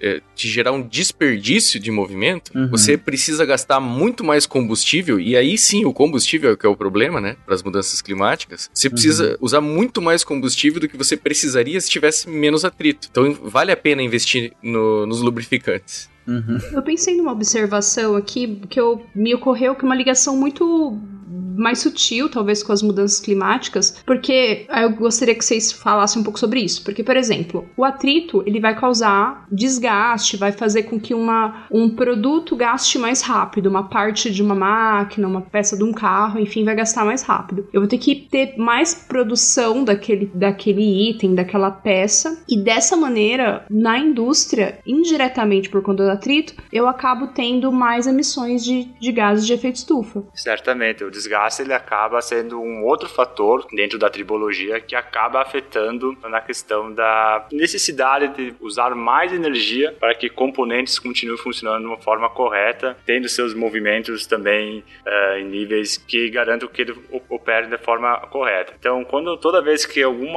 [0.00, 2.68] é, te gerar um desperdício de movimento, uhum.
[2.68, 6.76] você precisa gastar muito mais combustível, e aí sim o combustível é que é o
[6.76, 7.36] problema, né?
[7.46, 8.68] Para as mudanças climáticas.
[8.74, 9.36] Você precisa uhum.
[9.42, 13.06] usar muito mais combustível do que você precisaria se tivesse menos atrito.
[13.08, 16.10] Então vale a pena investir no, nos lubrificantes.
[16.26, 16.58] Uhum.
[16.72, 22.28] Eu pensei numa observação aqui que eu, me ocorreu que uma ligação muito mais sutil,
[22.28, 26.84] talvez, com as mudanças climáticas, porque eu gostaria que vocês falassem um pouco sobre isso.
[26.84, 31.88] Porque, por exemplo, o atrito ele vai causar desgaste, vai fazer com que uma, um
[31.88, 36.64] produto gaste mais rápido, uma parte de uma máquina, uma peça de um carro, enfim,
[36.64, 37.66] vai gastar mais rápido.
[37.72, 43.64] Eu vou ter que ter mais produção daquele, daquele item, daquela peça, e dessa maneira,
[43.70, 49.46] na indústria, indiretamente por conta do atrito, eu acabo tendo mais emissões de, de gases
[49.46, 50.24] de efeito estufa.
[50.34, 56.16] Certamente, o desgaste ele acaba sendo um outro fator dentro da tribologia que acaba afetando
[56.28, 61.98] na questão da necessidade de usar mais energia para que componentes continuem funcionando de uma
[61.98, 66.94] forma correta, tendo seus movimentos também uh, em níveis que garantam que ele
[67.28, 68.74] opere da forma correta.
[68.78, 70.36] Então, quando toda vez que algum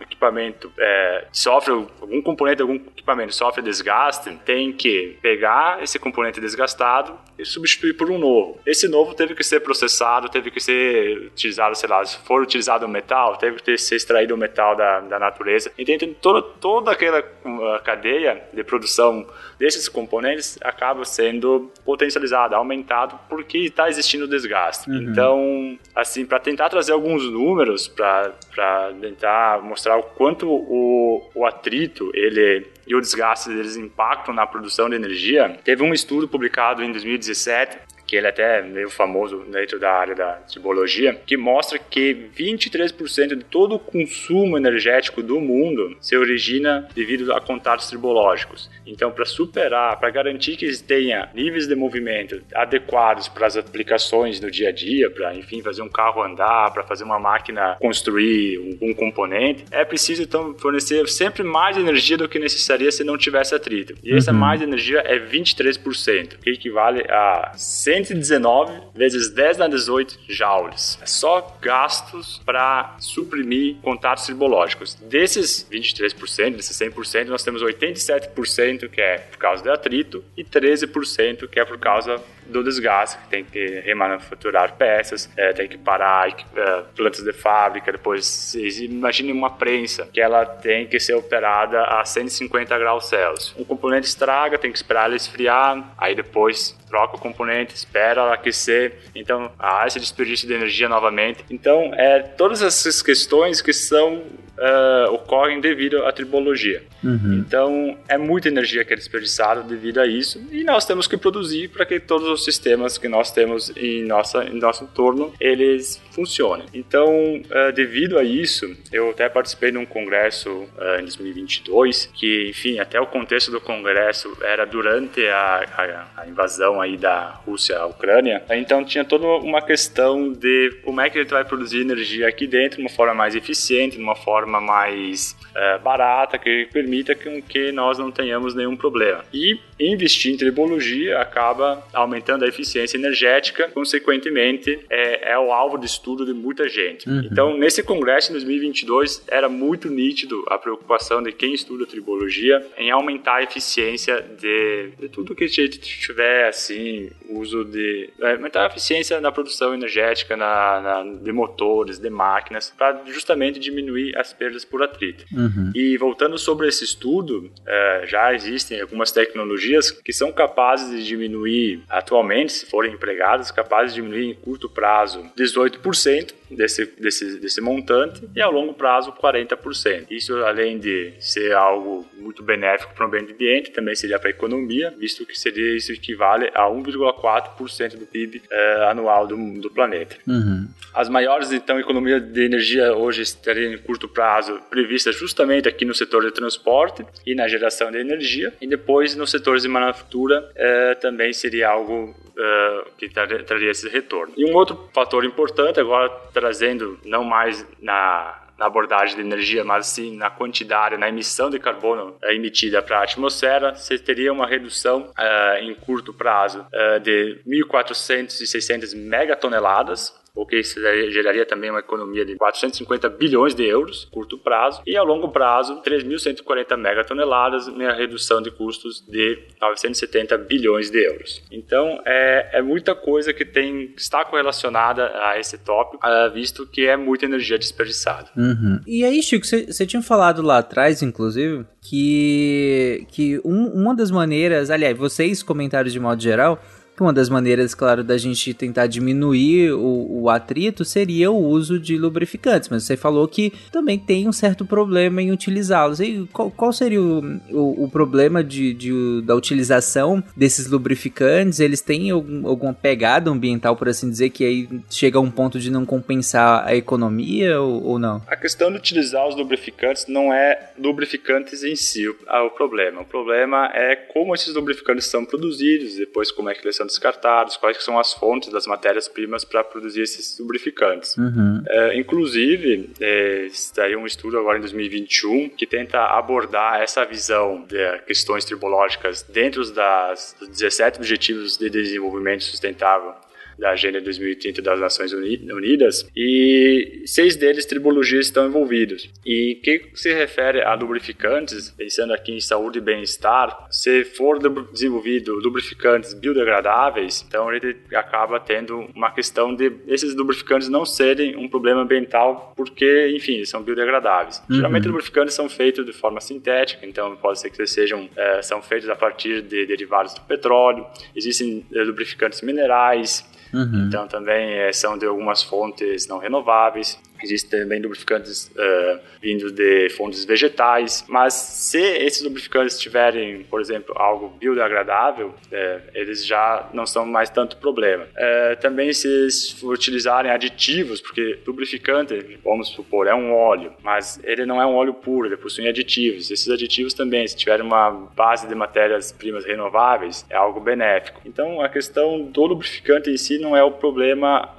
[0.00, 7.18] equipamento é, sofre, algum componente, algum equipamento sofre desgaste, tem que pegar esse componente desgastado
[7.38, 8.60] e substituir por um novo.
[8.64, 12.42] Esse novo teve que ser processado, teve teve que ser utilizado, sei lá, se for
[12.42, 15.72] utilizado o metal, teve que ser extraído o metal da, da natureza.
[15.78, 19.26] Então, toda, toda aquela uh, cadeia de produção
[19.58, 24.90] desses componentes acaba sendo potencializada, aumentado, porque está existindo desgaste.
[24.90, 25.10] Uhum.
[25.10, 32.10] Então, assim, para tentar trazer alguns números, para tentar mostrar o quanto o, o atrito,
[32.14, 35.56] ele e o desgaste deles impactam na produção de energia.
[35.64, 40.14] Teve um estudo publicado em 2017 que ele é até meio famoso dentro da área
[40.14, 46.88] da tribologia, que mostra que 23% de todo o consumo energético do mundo se origina
[46.94, 48.70] devido a contatos tribológicos.
[48.86, 54.50] Então, para superar, para garantir que tenha níveis de movimento adequados para as aplicações no
[54.50, 58.90] dia a dia, para, enfim, fazer um carro andar, para fazer uma máquina construir um,
[58.90, 63.54] um componente, é preciso, então, fornecer sempre mais energia do que necessaria se não tivesse
[63.54, 63.94] atrito.
[64.02, 64.18] E uhum.
[64.18, 70.98] essa mais energia é 23%, que equivale a 100 119 vezes 10 na 18 joules.
[71.00, 74.94] É só gastos para suprimir contatos tribológicos.
[74.94, 81.46] Desses 23%, desses 100%, nós temos 87% que é por causa de atrito e 13%
[81.46, 86.28] que é por causa do desgaste, que tem que remanufaturar peças, é, tem que parar
[86.28, 92.04] é, plantas de fábrica, depois imagine uma prensa que ela tem que ser operada a
[92.04, 93.54] 150 graus Celsius.
[93.58, 98.98] Um componente estraga, tem que esperar ele esfriar, aí depois troca o componente, espera aquecer,
[99.14, 101.44] então há esse desperdício de energia novamente.
[101.50, 104.22] Então, é todas essas questões que são
[104.58, 106.82] uh, ocorrem devido à tribologia.
[107.04, 107.44] Uhum.
[107.46, 111.68] Então, é muita energia que é desperdiçada devido a isso, e nós temos que produzir
[111.68, 116.66] para que todos os sistemas que nós temos em, nossa, em nosso entorno, eles funcionem.
[116.72, 122.48] Então, uh, devido a isso, eu até participei de um congresso uh, em 2022, que,
[122.48, 127.78] enfim, até o contexto do congresso era durante a, a, a invasão aí da Rússia
[127.78, 132.28] à Ucrânia, então tinha toda uma questão de como é que gente vai produzir energia
[132.28, 137.14] aqui dentro de uma forma mais eficiente, de uma forma mais é, barata, que permita
[137.14, 139.24] que, que nós não tenhamos nenhum problema.
[139.32, 145.86] E investir em tribologia acaba aumentando a eficiência energética, consequentemente é, é o alvo de
[145.86, 147.08] estudo de muita gente.
[147.08, 147.28] Uhum.
[147.30, 152.90] Então, nesse congresso em 2022, era muito nítido a preocupação de quem estuda tribologia em
[152.90, 158.10] aumentar a eficiência de, de tudo que a gente tiver, assim, uso de...
[158.20, 163.58] É, aumentar a eficiência na produção energética, na, na de motores, de máquinas, para justamente
[163.58, 165.24] diminuir as perdas por atrito.
[165.32, 165.72] Uhum.
[165.74, 171.04] E voltando sobre esse estudo, é, já existem algumas tecnologias tecnologias que são capazes de
[171.04, 177.60] diminuir, atualmente, se forem empregadas, capazes de diminuir em curto prazo 18% desse, desse, desse
[177.60, 180.06] montante e ao longo prazo 40%.
[180.10, 184.30] Isso, além de ser algo muito benéfico para o meio ambiente, também seria para a
[184.30, 190.16] economia, visto que seria isso equivale a 1,4% do PIB eh, anual do, do planeta.
[190.26, 190.68] Uhum.
[190.92, 195.94] As maiores, então, economias de energia hoje estariam em curto prazo previstas justamente aqui no
[195.94, 200.94] setor de transporte e na geração de energia, e depois nos setores de manufatura eh,
[200.96, 204.34] também seria algo Uh, que traria esse retorno.
[204.36, 209.86] E um outro fator importante, agora trazendo não mais na, na abordagem de energia, mas
[209.86, 214.48] sim na quantidade, na emissão de carbono uh, emitida para a atmosfera, você teria uma
[214.48, 215.12] redução
[215.60, 216.66] em curto prazo
[217.04, 223.64] de 1.400 e 600 megatoneladas o que geraria também uma economia de 450 bilhões de
[223.64, 230.36] euros, curto prazo, e a longo prazo, 3.140 megatoneladas, uma redução de custos de 970
[230.38, 231.42] bilhões de euros.
[231.52, 236.96] Então, é, é muita coisa que tem está correlacionada a esse tópico, visto que é
[236.96, 238.28] muita energia desperdiçada.
[238.36, 238.80] Uhum.
[238.86, 244.70] E aí, Chico, você tinha falado lá atrás, inclusive, que, que um, uma das maneiras,
[244.70, 246.60] aliás, vocês comentaram de modo geral,
[247.02, 251.96] uma das maneiras, claro, da gente tentar diminuir o, o, atrito seria o uso de
[251.96, 256.00] lubrificantes, mas você falou que também tem um certo problema em utilizá-los.
[256.00, 257.18] E qual, qual seria o,
[257.50, 261.58] o, o problema de, de, da utilização desses lubrificantes?
[261.58, 265.58] Eles têm algum, alguma pegada ambiental, por assim dizer, que aí chega a um ponto
[265.58, 268.22] de não compensar a economia ou, ou não?
[268.26, 272.16] A questão de utilizar os lubrificantes não é lubrificantes em si o,
[272.46, 273.02] o problema.
[273.02, 276.86] O problema é como esses lubrificantes são produzidos, depois como é que eles são são
[276.86, 281.16] descartados, quais são as fontes das matérias-primas para produzir esses lubrificantes.
[281.16, 281.62] Uhum.
[281.66, 287.98] É, inclusive, é, saiu um estudo agora em 2021 que tenta abordar essa visão de
[288.06, 293.14] questões tribológicas dentro das, dos 17 Objetivos de Desenvolvimento Sustentável
[293.58, 299.10] da Agenda 2030 das Nações Unidas e seis deles tribologias estão envolvidos.
[299.24, 304.38] E que se refere a lubrificantes, pensando aqui em saúde e bem-estar, se for
[304.72, 311.48] desenvolvido lubrificantes biodegradáveis, então ele acaba tendo uma questão de esses lubrificantes não serem um
[311.48, 314.42] problema ambiental porque, enfim, são biodegradáveis.
[314.48, 314.56] Uhum.
[314.56, 318.62] Geralmente lubrificantes são feitos de forma sintética, então pode ser que eles sejam é, são
[318.62, 320.86] feitos a partir de derivados do petróleo.
[321.14, 323.24] Existem é, lubrificantes minerais,
[323.54, 323.86] Uhum.
[323.86, 326.98] Então também é, são de algumas fontes não renováveis.
[327.24, 333.94] Existem também lubrificantes uh, vindos de fontes vegetais, mas se esses lubrificantes tiverem, por exemplo,
[333.96, 338.04] algo biodegradável, uh, eles já não são mais tanto problema.
[338.04, 344.60] Uh, também se utilizarem aditivos, porque lubrificante, vamos supor, é um óleo, mas ele não
[344.60, 346.30] é um óleo puro, ele possui aditivos.
[346.30, 351.22] Esses aditivos também, se tiverem uma base de matérias-primas renováveis, é algo benéfico.
[351.24, 354.50] Então a questão do lubrificante em si não é o problema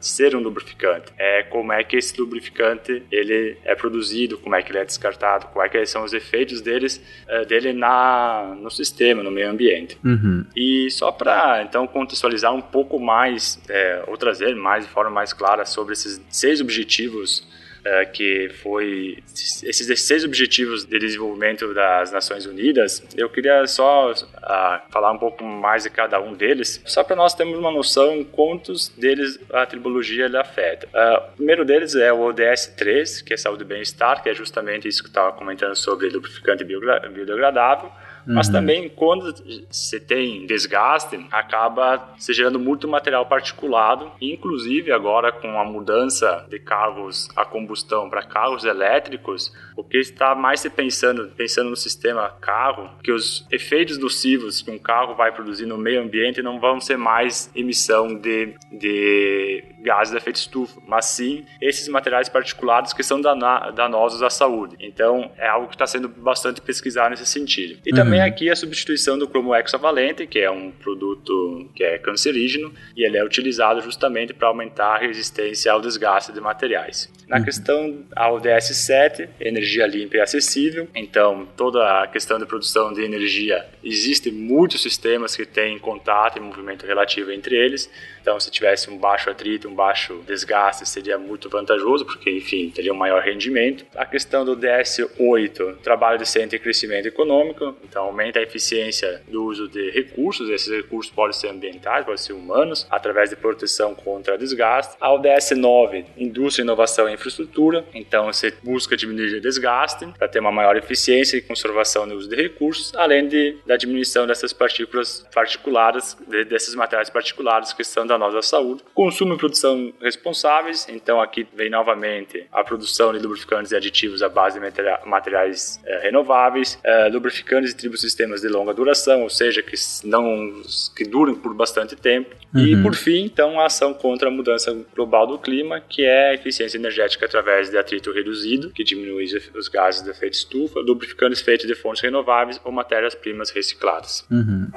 [0.00, 4.62] ser um lubrificante, é como é que esse esse lubrificante ele é produzido, como é
[4.62, 9.22] que ele é descartado, quais é são os efeitos deles, uh, dele na, no sistema,
[9.22, 9.98] no meio ambiente.
[10.04, 10.44] Uhum.
[10.56, 15.32] E só para então contextualizar um pouco mais, é, ou trazer mais de forma mais
[15.32, 17.46] clara sobre esses seis objetivos
[17.88, 23.02] é, que foi esses seis objetivos de desenvolvimento das Nações Unidas.
[23.16, 27.34] Eu queria só uh, falar um pouco mais de cada um deles, só para nós
[27.34, 30.86] termos uma noção quantos deles a tribologia ele afeta.
[30.88, 34.34] Uh, o primeiro deles é o ODS 3, que é saúde e bem-estar, que é
[34.34, 37.90] justamente isso que eu estava comentando sobre lubrificante biodegradável.
[38.28, 38.52] Mas uhum.
[38.52, 39.34] também, quando
[39.70, 46.58] você tem desgaste, acaba se gerando muito material particulado, inclusive agora com a mudança de
[46.58, 52.28] carros a combustão para carros elétricos, o que está mais se pensando, pensando no sistema
[52.40, 56.80] carro, que os efeitos nocivos que um carro vai produzir no meio ambiente não vão
[56.80, 63.02] ser mais emissão de, de gases de efeito estufa, mas sim esses materiais particulados que
[63.02, 64.76] são danosos à saúde.
[64.80, 67.78] Então, é algo que está sendo bastante pesquisado nesse sentido.
[67.84, 67.96] E uhum.
[67.96, 73.04] também aqui a substituição do cromo hexavalente, que é um produto que é cancerígeno, e
[73.04, 77.10] ele é utilizado justamente para aumentar a resistência ao desgaste de materiais.
[77.26, 77.44] Na uhum.
[77.44, 83.02] questão ao ODS 7, energia limpa e acessível, então toda a questão de produção de
[83.02, 87.90] energia, existem muitos sistemas que têm contato e movimento relativo entre eles,
[88.28, 92.92] Então, se tivesse um baixo atrito, um baixo desgaste, seria muito vantajoso, porque, enfim, teria
[92.92, 93.86] um maior rendimento.
[93.96, 99.66] A questão do DS8, trabalho decente e crescimento econômico, então aumenta a eficiência do uso
[99.66, 104.94] de recursos, esses recursos podem ser ambientais, podem ser humanos, através de proteção contra desgaste.
[105.00, 110.52] Ao DS9, indústria, inovação e infraestrutura, então você busca diminuir o desgaste para ter uma
[110.52, 116.14] maior eficiência e conservação no uso de recursos, além de, da diminuição dessas partículas particulares,
[116.28, 118.82] de, desses materiais particulares que são danosas à saúde.
[118.94, 124.28] Consumo e produção responsáveis, então aqui vem novamente a produção de lubrificantes e aditivos à
[124.28, 129.76] base de materiais é, renováveis, é, lubrificantes e sistemas de longa duração, ou seja, que
[130.04, 130.62] não
[130.96, 132.36] que duram por bastante tempo.
[132.54, 132.66] Uhum.
[132.66, 136.34] E por fim, então, a ação contra a mudança global do clima, que é a
[136.34, 141.66] eficiência energética através de atrito reduzido, que diminui os gases de efeito estufa, lubrificantes feitos
[141.66, 144.26] de fontes renováveis ou matérias-primas recicladas.
[144.30, 144.70] Uhum.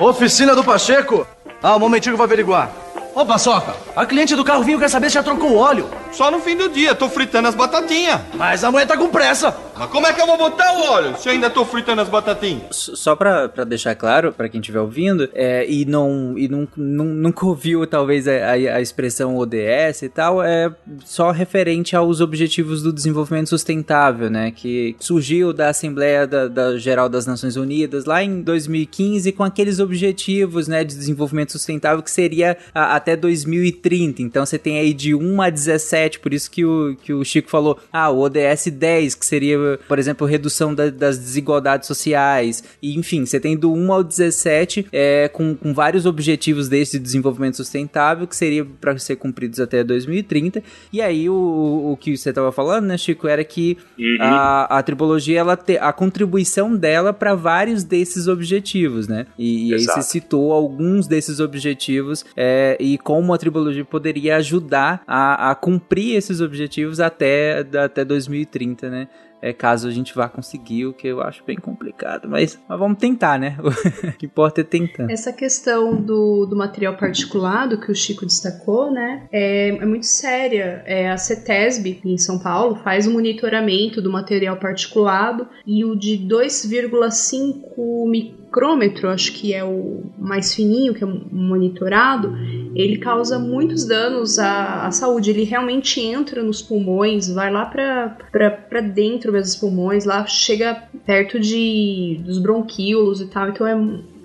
[0.00, 1.26] Oficina do Pacheco!
[1.66, 2.70] Ah, um momentinho que eu vou averiguar.
[3.14, 5.88] Ô, Paçoca, a cliente do carro vinho quer saber se já trocou o óleo.
[6.10, 8.20] Só no fim do dia, tô fritando as batatinhas.
[8.34, 9.56] Mas a mulher tá com pressa.
[9.76, 12.08] Mas como é que eu vou botar o óleo se eu ainda tô fritando as
[12.08, 12.90] batatinhas?
[12.94, 17.04] Só pra, pra deixar claro, pra quem estiver ouvindo, é, e, não, e não, não,
[17.04, 20.72] nunca ouviu talvez a, a, a, expressão ODS e tal, é
[21.04, 24.52] só referente aos objetivos do desenvolvimento sustentável, né?
[24.52, 29.80] Que surgiu da Assembleia da, da Geral das Nações Unidas lá em 2015 com aqueles
[29.80, 34.22] objetivos, né, de desenvolvimento sustentável que seria a, até 2030.
[34.22, 37.50] Então você tem aí de 1 a 17, por isso que o, que o Chico
[37.50, 42.64] falou, ah, o ODS 10, que seria, por exemplo, redução da, das desigualdades sociais.
[42.82, 46.98] E, enfim, você tem do 1 ao 17 é, com, com vários objetivos desse de
[46.98, 50.62] desenvolvimento sustentável, que seria para ser cumpridos até 2030.
[50.92, 54.16] E aí o, o que você estava falando, né, Chico, era que uhum.
[54.20, 59.26] a, a tribologia, ela te, a contribuição dela para vários desses objetivos, né?
[59.38, 65.02] E, e aí você citou alguns desses objetivos é, e como a tribologia poderia ajudar
[65.06, 69.08] a, a cumprir esses objetivos até, até 2030, né?
[69.44, 72.26] É, caso a gente vá conseguir, o que eu acho bem complicado.
[72.26, 73.58] Mas, mas vamos tentar, né?
[73.60, 75.10] o que importa é tentar.
[75.10, 79.28] Essa questão do, do material particulado que o Chico destacou, né?
[79.30, 80.82] É, é muito séria.
[80.86, 85.94] É, a CETESB, em São Paulo, faz o um monitoramento do material particulado e o
[85.94, 92.36] de 2,5 micrômetros micrômetro, acho que é o mais fininho, que é monitorado,
[92.74, 95.30] ele causa muitos danos à, à saúde.
[95.30, 102.20] Ele realmente entra nos pulmões, vai lá para dentro dos pulmões, lá chega perto de
[102.24, 103.48] dos bronquíolos e tal.
[103.48, 103.74] Então é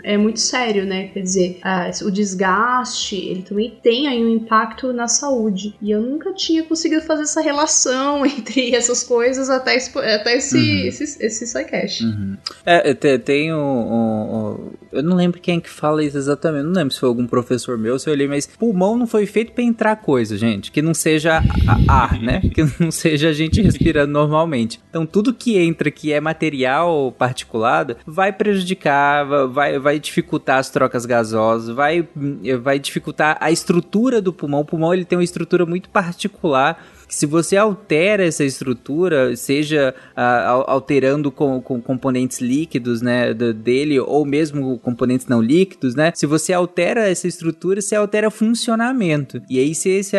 [0.03, 1.07] é muito sério, né?
[1.07, 1.59] Quer dizer,
[2.03, 5.75] o desgaste, ele também tem aí um impacto na saúde.
[5.81, 10.87] E eu nunca tinha conseguido fazer essa relação entre essas coisas até, até esse, uhum.
[10.87, 12.03] esse, esse SciCast.
[12.03, 12.37] Uhum.
[12.65, 16.65] É, tem, um, um, um, Eu não lembro quem é que fala isso exatamente.
[16.65, 19.51] Não lembro se foi algum professor meu, se eu olhei, mas pulmão não foi feito
[19.51, 20.71] para entrar coisa, gente.
[20.71, 21.41] Que não seja
[21.87, 22.41] ar, né?
[22.59, 24.79] Que não seja a gente respirando normalmente.
[24.89, 30.69] Então, tudo que entra que é material particulado vai prejudicar, vai, vai vai dificultar as
[30.69, 32.07] trocas gasosas, vai,
[32.61, 34.59] vai dificultar a estrutura do pulmão.
[34.59, 36.79] O pulmão ele tem uma estrutura muito particular
[37.09, 43.99] que se você altera essa estrutura, seja uh, alterando com, com, componentes líquidos, né, dele,
[43.99, 49.41] ou mesmo componentes não líquidos, né, se você altera essa estrutura, você altera funcionamento.
[49.49, 50.17] E aí você, você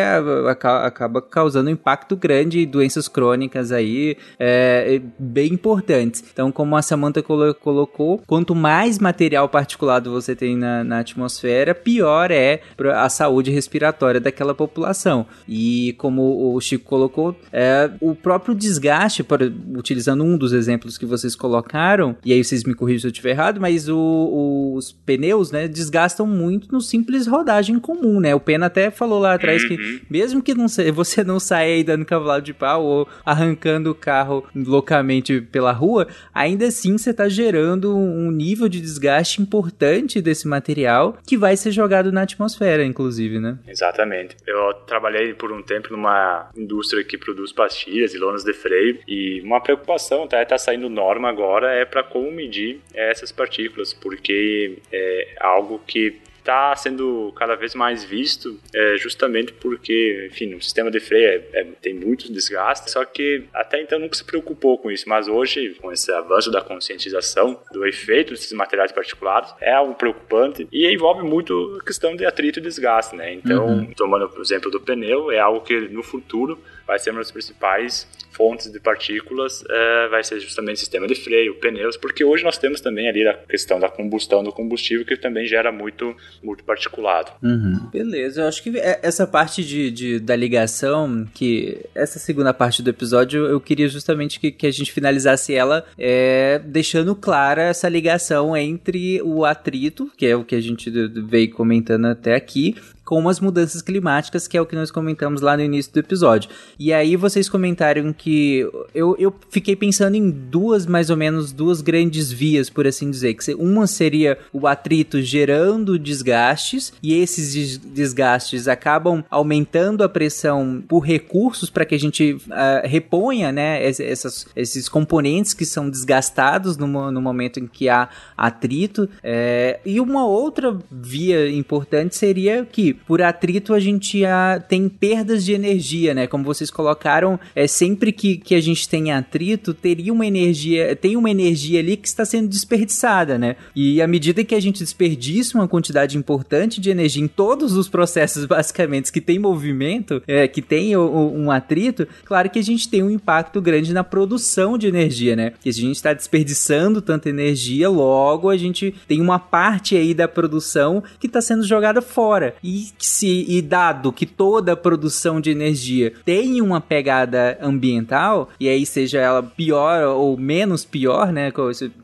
[0.49, 6.21] acaba causando um impacto grande doenças crônicas aí é, bem importantes.
[6.33, 12.31] Então, como a Samantha colocou, quanto mais material particulado você tem na, na atmosfera, pior
[12.31, 12.59] é
[12.93, 15.25] a saúde respiratória daquela população.
[15.47, 21.05] E como o Chico colocou, é o próprio desgaste, para, utilizando um dos exemplos que
[21.05, 25.51] vocês colocaram, e aí vocês me corrigem se eu estiver errado, mas o, os pneus,
[25.51, 28.33] né, desgastam muito no simples rodagem comum, né?
[28.35, 29.69] O Pena até falou lá atrás uhum.
[29.69, 33.95] que mesmo que não, você não saia aí dando cavalo de pau ou arrancando o
[33.95, 40.47] carro loucamente pela rua, ainda assim você está gerando um nível de desgaste importante desse
[40.47, 43.57] material que vai ser jogado na atmosfera, inclusive, né?
[43.67, 44.35] Exatamente.
[44.47, 48.99] Eu trabalhei por um tempo numa indústria que produz pastilhas e lonas de freio.
[49.07, 50.43] E uma preocupação, tá?
[50.45, 56.75] Tá saindo norma agora é para como medir essas partículas, porque é algo que está
[56.75, 61.63] sendo cada vez mais visto é, justamente porque, enfim, o sistema de freio é, é,
[61.81, 65.91] tem muitos desgastes, só que até então nunca se preocupou com isso, mas hoje, com
[65.91, 71.79] esse avanço da conscientização do efeito desses materiais particulares, é algo preocupante e envolve muito
[71.81, 73.33] a questão de atrito e desgaste, né?
[73.33, 73.93] Então, uhum.
[73.95, 78.07] tomando o exemplo do pneu, é algo que no futuro vai ser uma das principais
[78.31, 82.81] fontes de partículas é, vai ser justamente sistema de freio, pneus, porque hoje nós temos
[82.81, 87.31] também ali a questão da combustão do combustível que também gera muito multiparticulado.
[87.43, 87.89] Uhum.
[87.91, 92.81] Beleza, eu acho que é, essa parte de, de, da ligação, que essa segunda parte
[92.81, 97.89] do episódio, eu queria justamente que, que a gente finalizasse ela é, deixando clara essa
[97.89, 102.75] ligação entre o atrito, que é o que a gente veio comentando até aqui,
[103.11, 106.49] com as mudanças climáticas, que é o que nós comentamos lá no início do episódio.
[106.79, 111.81] E aí vocês comentaram que eu, eu fiquei pensando em duas, mais ou menos, duas
[111.81, 113.33] grandes vias, por assim dizer.
[113.33, 121.01] Que uma seria o atrito gerando desgastes, e esses desgastes acabam aumentando a pressão por
[121.01, 127.11] recursos para que a gente uh, reponha né, essas, esses componentes que são desgastados no,
[127.11, 128.07] no momento em que há
[128.37, 129.09] atrito.
[129.21, 135.43] É, e uma outra via importante seria que por atrito a gente a, tem perdas
[135.45, 136.27] de energia, né?
[136.27, 141.15] Como vocês colocaram, é sempre que, que a gente tem atrito, teria uma energia, tem
[141.15, 143.55] uma energia ali que está sendo desperdiçada, né?
[143.75, 147.89] E à medida que a gente desperdiça uma quantidade importante de energia em todos os
[147.89, 152.63] processos, basicamente, que tem movimento, é, que tem o, o, um atrito, claro que a
[152.63, 155.53] gente tem um impacto grande na produção de energia, né?
[155.61, 160.27] Que a gente está desperdiçando tanta energia, logo a gente tem uma parte aí da
[160.27, 162.55] produção que está sendo jogada fora.
[162.63, 168.67] E se e dado que toda a produção de energia tem uma pegada ambiental, e
[168.67, 171.51] aí seja ela pior ou menos pior, né?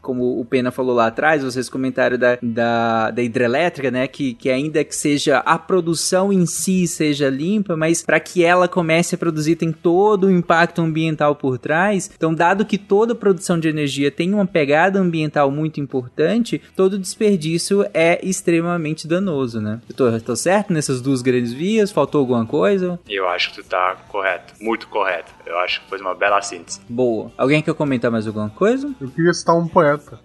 [0.02, 4.08] Como o Pena falou lá atrás, vocês comentaram da, da, da hidrelétrica, né?
[4.08, 8.68] Que, que ainda que seja a produção em si seja limpa, mas para que ela
[8.68, 12.10] comece a produzir tem todo o impacto ambiental por trás.
[12.16, 17.86] Então, dado que toda produção de energia tem uma pegada ambiental muito importante, todo desperdício
[17.94, 19.80] é extremamente danoso, né?
[19.90, 21.92] Eu tô, tô certo nessas duas grandes vias?
[21.92, 23.00] Faltou alguma coisa?
[23.10, 25.34] Eu acho que tu tá correto, muito correto.
[25.46, 26.80] Eu acho que foi uma bela síntese.
[26.88, 27.32] Boa.
[27.38, 28.94] Alguém quer comentar mais alguma coisa?
[29.02, 30.20] Eu queria citar um poeta.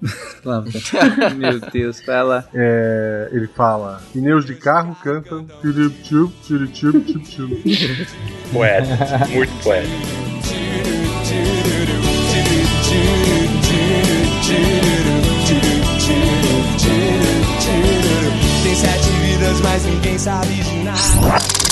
[1.36, 2.44] Meu Deus, lá.
[2.54, 5.46] É, ele fala: pneus de carro cantam.
[8.52, 9.88] Poeta, muito poeta.
[19.60, 21.62] Mas ninguém sabe de nada.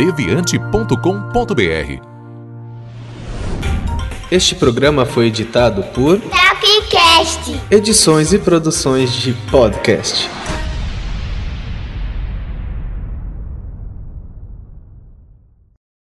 [0.00, 2.02] deviante.com.br
[4.30, 7.60] Este programa foi editado por Tapcast.
[7.70, 10.39] Edições e Produções de Podcast.